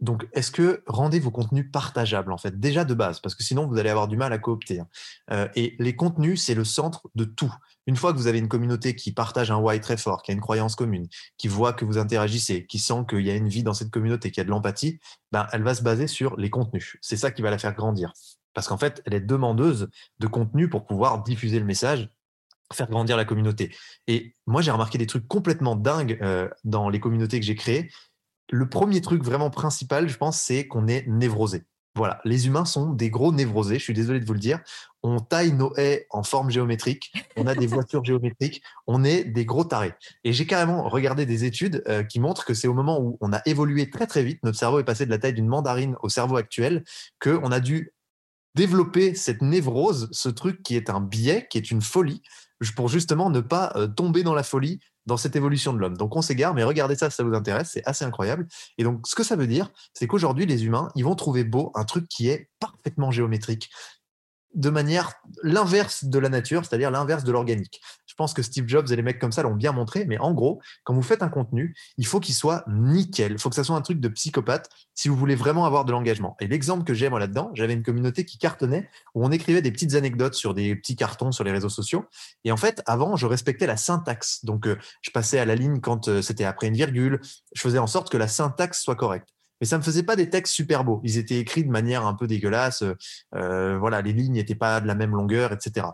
Donc, 0.00 0.26
est-ce 0.32 0.50
que 0.50 0.82
rendez 0.88 1.20
vos 1.20 1.30
contenus 1.30 1.70
partageables, 1.70 2.32
en 2.32 2.38
fait, 2.38 2.58
déjà 2.58 2.84
de 2.84 2.94
base, 2.94 3.20
parce 3.20 3.36
que 3.36 3.44
sinon, 3.44 3.68
vous 3.68 3.78
allez 3.78 3.90
avoir 3.90 4.08
du 4.08 4.16
mal 4.16 4.32
à 4.32 4.38
coopter. 4.38 4.80
Hein. 4.80 4.88
Euh, 5.30 5.48
et 5.54 5.76
les 5.78 5.94
contenus, 5.94 6.42
c'est 6.42 6.54
le 6.54 6.64
centre 6.64 7.08
de 7.14 7.24
tout. 7.24 7.54
Une 7.86 7.96
fois 7.96 8.12
que 8.12 8.18
vous 8.18 8.26
avez 8.26 8.38
une 8.38 8.48
communauté 8.48 8.96
qui 8.96 9.12
partage 9.12 9.50
un 9.50 9.58
why 9.58 9.80
très 9.80 9.96
fort, 9.96 10.22
qui 10.22 10.32
a 10.32 10.34
une 10.34 10.40
croyance 10.40 10.74
commune, 10.74 11.06
qui 11.36 11.48
voit 11.48 11.72
que 11.72 11.84
vous 11.84 11.98
interagissez, 11.98 12.66
qui 12.66 12.78
sent 12.78 13.04
qu'il 13.08 13.20
y 13.20 13.30
a 13.30 13.36
une 13.36 13.48
vie 13.48 13.62
dans 13.62 13.74
cette 13.74 13.90
communauté, 13.90 14.30
qui 14.30 14.40
a 14.40 14.44
de 14.44 14.50
l'empathie, 14.50 14.98
ben, 15.30 15.46
elle 15.52 15.62
va 15.62 15.74
se 15.74 15.82
baser 15.82 16.08
sur 16.08 16.36
les 16.36 16.50
contenus. 16.50 16.96
C'est 17.00 17.16
ça 17.16 17.30
qui 17.30 17.42
va 17.42 17.50
la 17.50 17.58
faire 17.58 17.74
grandir. 17.74 18.12
Parce 18.54 18.66
qu'en 18.66 18.78
fait, 18.78 19.02
elle 19.04 19.14
est 19.14 19.20
demandeuse 19.20 19.90
de 20.18 20.26
contenu 20.26 20.68
pour 20.68 20.86
pouvoir 20.86 21.22
diffuser 21.22 21.58
le 21.60 21.66
message 21.66 22.10
faire 22.72 22.88
grandir 22.88 23.16
la 23.16 23.24
communauté. 23.24 23.74
Et 24.06 24.34
moi, 24.46 24.62
j'ai 24.62 24.70
remarqué 24.70 24.98
des 24.98 25.06
trucs 25.06 25.26
complètement 25.26 25.76
dingues 25.76 26.18
euh, 26.22 26.48
dans 26.64 26.88
les 26.88 27.00
communautés 27.00 27.40
que 27.40 27.46
j'ai 27.46 27.56
créées. 27.56 27.90
Le 28.50 28.68
premier 28.68 29.00
truc 29.00 29.22
vraiment 29.22 29.50
principal, 29.50 30.08
je 30.08 30.16
pense, 30.16 30.40
c'est 30.40 30.66
qu'on 30.66 30.86
est 30.86 31.06
névrosé. 31.06 31.64
Voilà, 31.96 32.20
les 32.24 32.46
humains 32.46 32.64
sont 32.64 32.92
des 32.92 33.10
gros 33.10 33.32
névrosés, 33.32 33.78
je 33.78 33.82
suis 33.82 33.94
désolé 33.94 34.20
de 34.20 34.24
vous 34.24 34.32
le 34.32 34.38
dire. 34.38 34.60
On 35.02 35.18
taille 35.18 35.52
nos 35.52 35.74
haies 35.76 36.06
en 36.10 36.22
forme 36.22 36.48
géométrique, 36.48 37.12
on 37.36 37.48
a 37.48 37.54
des 37.56 37.66
voitures 37.66 38.04
géométriques, 38.04 38.62
on 38.86 39.02
est 39.02 39.24
des 39.24 39.44
gros 39.44 39.64
tarés. 39.64 39.94
Et 40.22 40.32
j'ai 40.32 40.46
carrément 40.46 40.88
regardé 40.88 41.26
des 41.26 41.44
études 41.44 41.82
euh, 41.88 42.04
qui 42.04 42.20
montrent 42.20 42.44
que 42.44 42.54
c'est 42.54 42.68
au 42.68 42.74
moment 42.74 43.00
où 43.00 43.18
on 43.20 43.32
a 43.32 43.42
évolué 43.44 43.90
très 43.90 44.06
très 44.06 44.22
vite, 44.22 44.38
notre 44.44 44.58
cerveau 44.58 44.78
est 44.78 44.84
passé 44.84 45.04
de 45.04 45.10
la 45.10 45.18
taille 45.18 45.34
d'une 45.34 45.48
mandarine 45.48 45.96
au 46.02 46.08
cerveau 46.08 46.36
actuel, 46.36 46.84
qu'on 47.20 47.50
a 47.50 47.58
dû 47.58 47.92
développer 48.54 49.14
cette 49.14 49.42
névrose, 49.42 50.08
ce 50.12 50.28
truc 50.28 50.62
qui 50.62 50.76
est 50.76 50.90
un 50.90 51.00
biais, 51.00 51.48
qui 51.50 51.58
est 51.58 51.70
une 51.72 51.82
folie, 51.82 52.22
pour 52.74 52.88
justement 52.88 53.30
ne 53.30 53.40
pas 53.40 53.72
euh, 53.76 53.86
tomber 53.86 54.22
dans 54.22 54.34
la 54.34 54.42
folie 54.42 54.80
dans 55.06 55.16
cette 55.16 55.34
évolution 55.34 55.72
de 55.72 55.78
l'homme. 55.78 55.96
Donc 55.96 56.14
on 56.14 56.22
s'égare, 56.22 56.54
mais 56.54 56.62
regardez 56.62 56.94
ça 56.94 57.10
ça 57.10 57.22
vous 57.22 57.34
intéresse, 57.34 57.70
c'est 57.72 57.84
assez 57.86 58.04
incroyable. 58.04 58.46
Et 58.78 58.84
donc 58.84 59.06
ce 59.06 59.14
que 59.14 59.22
ça 59.22 59.36
veut 59.36 59.46
dire, 59.46 59.70
c'est 59.94 60.06
qu'aujourd'hui 60.06 60.46
les 60.46 60.64
humains, 60.64 60.90
ils 60.94 61.04
vont 61.04 61.14
trouver 61.14 61.44
beau 61.44 61.72
un 61.74 61.84
truc 61.84 62.06
qui 62.08 62.28
est 62.28 62.50
parfaitement 62.58 63.10
géométrique, 63.10 63.70
de 64.54 64.70
manière 64.70 65.14
l'inverse 65.42 66.04
de 66.04 66.18
la 66.18 66.28
nature, 66.28 66.64
c'est-à-dire 66.64 66.90
l'inverse 66.90 67.24
de 67.24 67.32
l'organique. 67.32 67.80
Je 68.20 68.22
pense 68.22 68.34
que 68.34 68.42
Steve 68.42 68.68
Jobs 68.68 68.92
et 68.92 68.96
les 68.96 69.02
mecs 69.02 69.18
comme 69.18 69.32
ça 69.32 69.42
l'ont 69.42 69.54
bien 69.54 69.72
montré, 69.72 70.04
mais 70.04 70.18
en 70.18 70.34
gros, 70.34 70.60
quand 70.84 70.92
vous 70.92 71.00
faites 71.00 71.22
un 71.22 71.30
contenu, 71.30 71.74
il 71.96 72.04
faut 72.04 72.20
qu'il 72.20 72.34
soit 72.34 72.64
nickel. 72.68 73.32
Il 73.32 73.38
faut 73.38 73.48
que 73.48 73.54
ça 73.54 73.64
soit 73.64 73.76
un 73.76 73.80
truc 73.80 73.98
de 73.98 74.08
psychopathe 74.08 74.68
si 74.94 75.08
vous 75.08 75.16
voulez 75.16 75.34
vraiment 75.34 75.64
avoir 75.64 75.86
de 75.86 75.92
l'engagement. 75.92 76.36
Et 76.38 76.46
l'exemple 76.46 76.84
que 76.84 76.92
j'ai 76.92 77.08
moi 77.08 77.18
là-dedans, 77.18 77.50
j'avais 77.54 77.72
une 77.72 77.82
communauté 77.82 78.26
qui 78.26 78.36
cartonnait 78.36 78.90
où 79.14 79.24
on 79.24 79.32
écrivait 79.32 79.62
des 79.62 79.72
petites 79.72 79.94
anecdotes 79.94 80.34
sur 80.34 80.52
des 80.52 80.76
petits 80.76 80.96
cartons 80.96 81.32
sur 81.32 81.44
les 81.44 81.50
réseaux 81.50 81.70
sociaux. 81.70 82.04
Et 82.44 82.52
en 82.52 82.58
fait, 82.58 82.82
avant, 82.84 83.16
je 83.16 83.24
respectais 83.24 83.66
la 83.66 83.78
syntaxe. 83.78 84.44
Donc, 84.44 84.66
euh, 84.66 84.76
je 85.00 85.10
passais 85.12 85.38
à 85.38 85.46
la 85.46 85.54
ligne 85.54 85.80
quand 85.80 86.08
euh, 86.08 86.20
c'était 86.20 86.44
après 86.44 86.66
une 86.66 86.74
virgule. 86.74 87.22
Je 87.54 87.60
faisais 87.62 87.78
en 87.78 87.86
sorte 87.86 88.10
que 88.10 88.18
la 88.18 88.28
syntaxe 88.28 88.82
soit 88.82 88.96
correcte 88.96 89.30
mais 89.60 89.66
ça 89.66 89.76
me 89.76 89.82
faisait 89.82 90.02
pas 90.02 90.16
des 90.16 90.30
textes 90.30 90.54
super 90.54 90.84
beaux. 90.84 91.00
Ils 91.04 91.18
étaient 91.18 91.38
écrits 91.38 91.64
de 91.64 91.70
manière 91.70 92.06
un 92.06 92.14
peu 92.14 92.26
dégueulasse. 92.26 92.82
Euh, 93.34 93.78
voilà, 93.78 94.00
les 94.00 94.14
lignes 94.14 94.32
n'étaient 94.32 94.54
pas 94.54 94.80
de 94.80 94.86
la 94.86 94.94
même 94.94 95.10
longueur, 95.10 95.52
etc. 95.52 95.86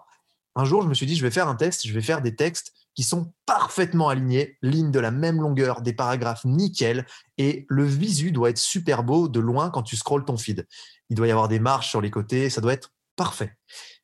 Un 0.57 0.65
jour, 0.65 0.83
je 0.83 0.89
me 0.89 0.95
suis 0.95 1.07
dit, 1.07 1.15
je 1.17 1.23
vais 1.23 1.31
faire 1.31 1.49
un 1.49 1.55
test, 1.55 1.87
je 1.87 1.93
vais 1.93 2.01
faire 2.01 2.23
des 2.23 2.35
textes 2.35 2.73
qui 2.95 3.03
sont 3.03 3.33
parfaitement 3.45 4.09
alignés, 4.09 4.57
lignes 4.63 4.91
de 4.91 4.99
la 4.99 5.11
même 5.11 5.41
longueur, 5.41 5.83
des 5.83 5.93
paragraphes 5.93 6.47
nickel, 6.47 7.07
et 7.37 7.67
le 7.69 7.85
visu 7.85 8.33
doit 8.33 8.49
être 8.49 8.59
super 8.59 9.05
beau 9.05 9.29
de 9.29 9.39
loin 9.39 9.69
quand 9.69 9.83
tu 9.83 9.97
scrolles 9.97 10.25
ton 10.25 10.39
feed. 10.39 10.67
Il 11.11 11.17
doit 11.17 11.29
y 11.29 11.31
avoir 11.31 11.49
des 11.49 11.61
marches 11.61 11.91
sur 11.91 12.01
les 12.01 12.11
côtés, 12.11 12.49
ça 12.49 12.63
doit 12.63 12.73
être 12.73 12.95
parfait. 13.15 13.55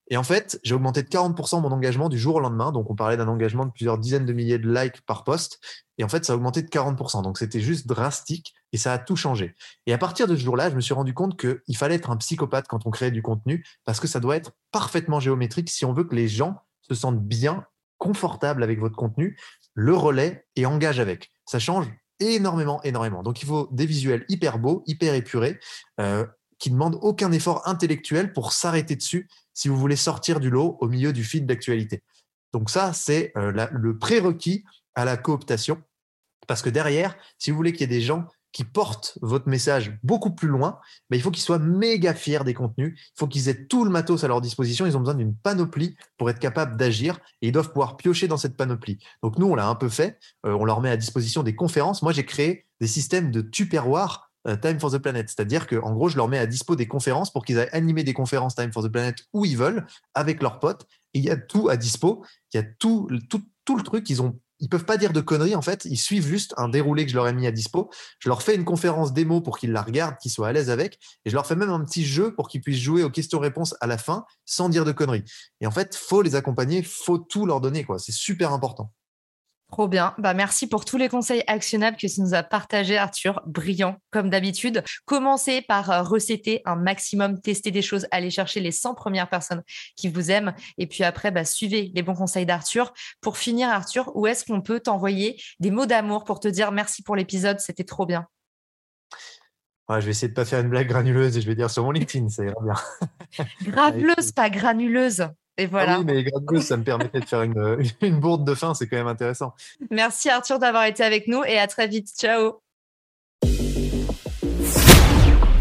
Et 0.08 0.18
en 0.18 0.22
fait, 0.22 0.60
j'ai 0.62 0.74
augmenté 0.74 1.02
de 1.02 1.08
40% 1.08 1.62
mon 1.62 1.72
engagement 1.72 2.10
du 2.10 2.18
jour 2.18 2.34
au 2.34 2.40
lendemain. 2.40 2.70
Donc, 2.70 2.90
on 2.90 2.94
parlait 2.94 3.16
d'un 3.16 3.28
engagement 3.28 3.64
de 3.64 3.70
plusieurs 3.70 3.96
dizaines 3.96 4.26
de 4.26 4.32
milliers 4.34 4.58
de 4.58 4.70
likes 4.70 5.00
par 5.06 5.24
poste. 5.24 5.58
Et 5.96 6.04
en 6.04 6.08
fait, 6.08 6.26
ça 6.26 6.34
a 6.34 6.36
augmenté 6.36 6.60
de 6.60 6.68
40%. 6.68 7.22
Donc, 7.22 7.38
c'était 7.38 7.60
juste 7.60 7.86
drastique 7.86 8.52
et 8.72 8.78
ça 8.78 8.92
a 8.92 8.98
tout 8.98 9.16
changé. 9.16 9.54
Et 9.86 9.92
à 9.92 9.98
partir 9.98 10.26
de 10.26 10.34
ce 10.34 10.42
jour-là, 10.42 10.70
je 10.70 10.74
me 10.74 10.80
suis 10.80 10.94
rendu 10.94 11.14
compte 11.14 11.38
qu'il 11.38 11.76
fallait 11.76 11.96
être 11.96 12.10
un 12.10 12.16
psychopathe 12.16 12.66
quand 12.68 12.86
on 12.86 12.90
crée 12.90 13.10
du 13.10 13.22
contenu 13.22 13.64
parce 13.84 14.00
que 14.00 14.06
ça 14.06 14.20
doit 14.20 14.36
être 14.36 14.52
parfaitement 14.70 15.20
géométrique 15.20 15.70
si 15.70 15.84
on 15.84 15.92
veut 15.92 16.04
que 16.04 16.14
les 16.14 16.28
gens 16.28 16.56
se 16.80 16.94
sentent 16.94 17.22
bien, 17.22 17.66
confortables 17.98 18.62
avec 18.62 18.80
votre 18.80 18.96
contenu 18.96 19.38
le 19.74 19.94
relais 19.94 20.46
et 20.56 20.66
engage 20.66 21.00
avec. 21.00 21.30
Ça 21.46 21.58
change 21.58 21.86
énormément, 22.20 22.82
énormément. 22.82 23.22
Donc 23.22 23.42
il 23.42 23.46
faut 23.46 23.68
des 23.72 23.86
visuels 23.86 24.24
hyper 24.28 24.58
beaux, 24.58 24.82
hyper 24.86 25.14
épurés, 25.14 25.58
euh, 26.00 26.26
qui 26.58 26.70
ne 26.70 26.74
demandent 26.74 26.98
aucun 27.02 27.32
effort 27.32 27.66
intellectuel 27.66 28.32
pour 28.32 28.52
s'arrêter 28.52 28.96
dessus 28.96 29.28
si 29.52 29.68
vous 29.68 29.76
voulez 29.76 29.96
sortir 29.96 30.40
du 30.40 30.50
lot 30.50 30.76
au 30.80 30.88
milieu 30.88 31.12
du 31.12 31.24
fil 31.24 31.46
d'actualité. 31.46 32.02
Donc 32.52 32.70
ça, 32.70 32.92
c'est 32.92 33.32
euh, 33.36 33.50
le 33.72 33.98
prérequis 33.98 34.64
à 34.94 35.04
la 35.04 35.16
cooptation. 35.16 35.82
Parce 36.46 36.62
que 36.62 36.70
derrière, 36.70 37.16
si 37.38 37.50
vous 37.50 37.56
voulez 37.56 37.72
qu'il 37.72 37.82
y 37.82 37.84
ait 37.84 37.98
des 37.98 38.00
gens 38.00 38.26
qui 38.52 38.64
portent 38.64 39.18
votre 39.22 39.48
message 39.48 39.98
beaucoup 40.02 40.30
plus 40.30 40.48
loin, 40.48 40.78
mais 41.10 41.16
il 41.16 41.22
faut 41.22 41.30
qu'ils 41.30 41.42
soient 41.42 41.58
méga 41.58 42.14
fiers 42.14 42.44
des 42.44 42.54
contenus. 42.54 42.98
Il 42.98 43.18
faut 43.18 43.26
qu'ils 43.26 43.48
aient 43.48 43.66
tout 43.66 43.84
le 43.84 43.90
matos 43.90 44.24
à 44.24 44.28
leur 44.28 44.40
disposition. 44.40 44.86
Ils 44.86 44.96
ont 44.96 45.00
besoin 45.00 45.14
d'une 45.14 45.34
panoplie 45.34 45.96
pour 46.18 46.28
être 46.30 46.38
capables 46.38 46.76
d'agir 46.76 47.18
et 47.40 47.48
ils 47.48 47.52
doivent 47.52 47.70
pouvoir 47.70 47.96
piocher 47.96 48.28
dans 48.28 48.36
cette 48.36 48.56
panoplie. 48.56 48.98
Donc 49.22 49.38
nous, 49.38 49.46
on 49.46 49.54
l'a 49.54 49.66
un 49.66 49.74
peu 49.74 49.88
fait. 49.88 50.18
Euh, 50.46 50.52
on 50.52 50.64
leur 50.64 50.80
met 50.80 50.90
à 50.90 50.96
disposition 50.96 51.42
des 51.42 51.54
conférences. 51.54 52.02
Moi, 52.02 52.12
j'ai 52.12 52.26
créé 52.26 52.66
des 52.80 52.86
systèmes 52.86 53.30
de 53.30 53.40
tupperware 53.40 54.32
euh, 54.48 54.56
Time 54.56 54.80
for 54.80 54.90
the 54.90 54.98
Planet. 54.98 55.28
C'est-à-dire 55.28 55.66
qu'en 55.66 55.92
gros, 55.92 56.08
je 56.08 56.16
leur 56.16 56.28
mets 56.28 56.38
à 56.38 56.46
dispo 56.46 56.76
des 56.76 56.88
conférences 56.88 57.32
pour 57.32 57.44
qu'ils 57.44 57.58
aillent 57.58 57.70
animer 57.72 58.02
des 58.04 58.14
conférences 58.14 58.54
Time 58.54 58.72
for 58.72 58.82
the 58.82 58.88
Planet 58.88 59.16
où 59.32 59.44
ils 59.44 59.56
veulent 59.56 59.86
avec 60.14 60.42
leurs 60.42 60.58
potes. 60.58 60.86
Et 61.14 61.18
il 61.18 61.24
y 61.24 61.30
a 61.30 61.36
tout 61.36 61.68
à 61.68 61.76
dispo. 61.76 62.24
Il 62.52 62.56
y 62.56 62.60
a 62.60 62.64
tout, 62.78 63.08
le 63.08 63.82
truc. 63.82 64.10
Ils 64.10 64.20
ont 64.20 64.38
ils 64.62 64.68
peuvent 64.68 64.84
pas 64.84 64.96
dire 64.96 65.12
de 65.12 65.20
conneries 65.20 65.56
en 65.56 65.60
fait, 65.60 65.84
ils 65.84 65.98
suivent 65.98 66.26
juste 66.26 66.54
un 66.56 66.68
déroulé 66.68 67.04
que 67.04 67.10
je 67.10 67.16
leur 67.16 67.26
ai 67.26 67.34
mis 67.34 67.46
à 67.46 67.50
dispo. 67.50 67.90
Je 68.20 68.28
leur 68.28 68.42
fais 68.42 68.54
une 68.54 68.64
conférence 68.64 69.12
démo 69.12 69.40
pour 69.40 69.58
qu'ils 69.58 69.72
la 69.72 69.82
regardent, 69.82 70.16
qu'ils 70.18 70.30
soient 70.30 70.48
à 70.48 70.52
l'aise 70.52 70.70
avec, 70.70 70.98
et 71.24 71.30
je 71.30 71.34
leur 71.34 71.46
fais 71.46 71.56
même 71.56 71.70
un 71.70 71.84
petit 71.84 72.04
jeu 72.04 72.34
pour 72.34 72.48
qu'ils 72.48 72.60
puissent 72.62 72.80
jouer 72.80 73.02
aux 73.02 73.10
questions-réponses 73.10 73.74
à 73.80 73.88
la 73.88 73.98
fin 73.98 74.24
sans 74.46 74.68
dire 74.68 74.84
de 74.84 74.92
conneries. 74.92 75.24
Et 75.60 75.66
en 75.66 75.72
fait, 75.72 75.96
faut 75.96 76.22
les 76.22 76.36
accompagner, 76.36 76.82
faut 76.84 77.18
tout 77.18 77.44
leur 77.44 77.60
donner 77.60 77.84
quoi. 77.84 77.98
C'est 77.98 78.12
super 78.12 78.52
important. 78.52 78.92
Trop 79.72 79.88
bien. 79.88 80.14
Bah, 80.18 80.34
merci 80.34 80.68
pour 80.68 80.84
tous 80.84 80.98
les 80.98 81.08
conseils 81.08 81.42
actionnables 81.46 81.96
que 81.96 82.06
tu 82.06 82.20
nous 82.20 82.34
as 82.34 82.42
partagés, 82.42 82.98
Arthur. 82.98 83.40
Brillant, 83.46 83.96
comme 84.10 84.28
d'habitude. 84.28 84.84
Commencez 85.06 85.62
par 85.62 85.90
euh, 85.90 86.02
recéter 86.02 86.60
un 86.66 86.76
maximum, 86.76 87.40
tester 87.40 87.70
des 87.70 87.80
choses, 87.80 88.06
aller 88.10 88.28
chercher 88.28 88.60
les 88.60 88.70
100 88.70 88.94
premières 88.94 89.30
personnes 89.30 89.62
qui 89.96 90.08
vous 90.08 90.30
aiment. 90.30 90.52
Et 90.76 90.86
puis 90.86 91.04
après, 91.04 91.30
bah, 91.30 91.46
suivez 91.46 91.90
les 91.94 92.02
bons 92.02 92.14
conseils 92.14 92.44
d'Arthur. 92.44 92.92
Pour 93.22 93.38
finir, 93.38 93.70
Arthur, 93.70 94.14
où 94.14 94.26
est-ce 94.26 94.44
qu'on 94.44 94.60
peut 94.60 94.78
t'envoyer 94.78 95.40
des 95.58 95.70
mots 95.70 95.86
d'amour 95.86 96.24
pour 96.24 96.38
te 96.38 96.48
dire 96.48 96.70
merci 96.70 97.02
pour 97.02 97.16
l'épisode, 97.16 97.58
c'était 97.58 97.84
trop 97.84 98.04
bien 98.04 98.26
je 100.00 100.06
vais 100.06 100.12
essayer 100.12 100.28
de 100.28 100.34
pas 100.34 100.44
faire 100.44 100.60
une 100.60 100.68
blague 100.68 100.88
granuleuse 100.88 101.36
et 101.36 101.40
je 101.40 101.46
vais 101.46 101.54
dire 101.54 101.70
sur 101.70 101.84
mon 101.84 101.90
LinkedIn, 101.90 102.28
ça 102.28 102.44
ira 102.44 102.54
bien. 102.62 103.46
Graveuse, 103.62 104.32
pas 104.32 104.48
granuleuse. 104.48 105.28
Et 105.62 105.66
voilà. 105.66 105.94
Ah 105.94 105.98
oui, 106.00 106.04
mais 106.04 106.24
grave, 106.24 106.60
ça 106.60 106.76
me 106.76 106.82
permettait 106.82 107.20
de 107.20 107.24
faire 107.24 107.42
une, 107.42 107.78
une 108.00 108.18
bourde 108.18 108.44
de 108.44 108.54
fin, 108.54 108.74
c'est 108.74 108.88
quand 108.88 108.96
même 108.96 109.06
intéressant. 109.06 109.54
Merci 109.90 110.28
Arthur 110.28 110.58
d'avoir 110.58 110.86
été 110.86 111.04
avec 111.04 111.28
nous 111.28 111.44
et 111.44 111.58
à 111.58 111.68
très 111.68 111.86
vite. 111.86 112.08
Ciao. 112.18 112.58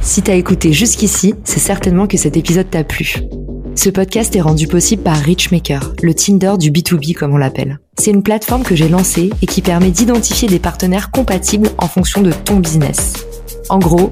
Si 0.02 0.24
t'as 0.24 0.34
écouté 0.34 0.74
jusqu'ici, 0.74 1.36
c'est 1.44 1.60
certainement 1.60 2.08
que 2.08 2.18
cet 2.18 2.36
épisode 2.36 2.70
t'a 2.72 2.84
plu. 2.84 3.18
Ce 3.76 3.90
podcast 3.90 4.36
est 4.36 4.42
rendu 4.42 4.68
possible 4.68 5.04
par 5.04 5.18
Richmaker, 5.18 5.94
le 6.02 6.16
Tinder 6.16 6.54
du 6.58 6.72
B2B 6.72 7.14
comme 7.14 7.34
on 7.34 7.38
l'appelle. 7.38 7.80
C'est 8.00 8.12
une 8.12 8.24
plateforme 8.24 8.64
que 8.64 8.76
j'ai 8.76 8.90
lancée 8.90 9.30
et 9.44 9.46
qui 9.46 9.62
permet 9.62 9.92
d'identifier 9.92 10.48
des 10.48 10.60
partenaires 10.60 11.12
compatibles 11.12 11.70
en 11.78 11.88
fonction 11.88 12.22
de 12.22 12.32
ton 12.32 12.58
business. 12.58 13.14
En 13.70 13.78
gros, 13.78 14.12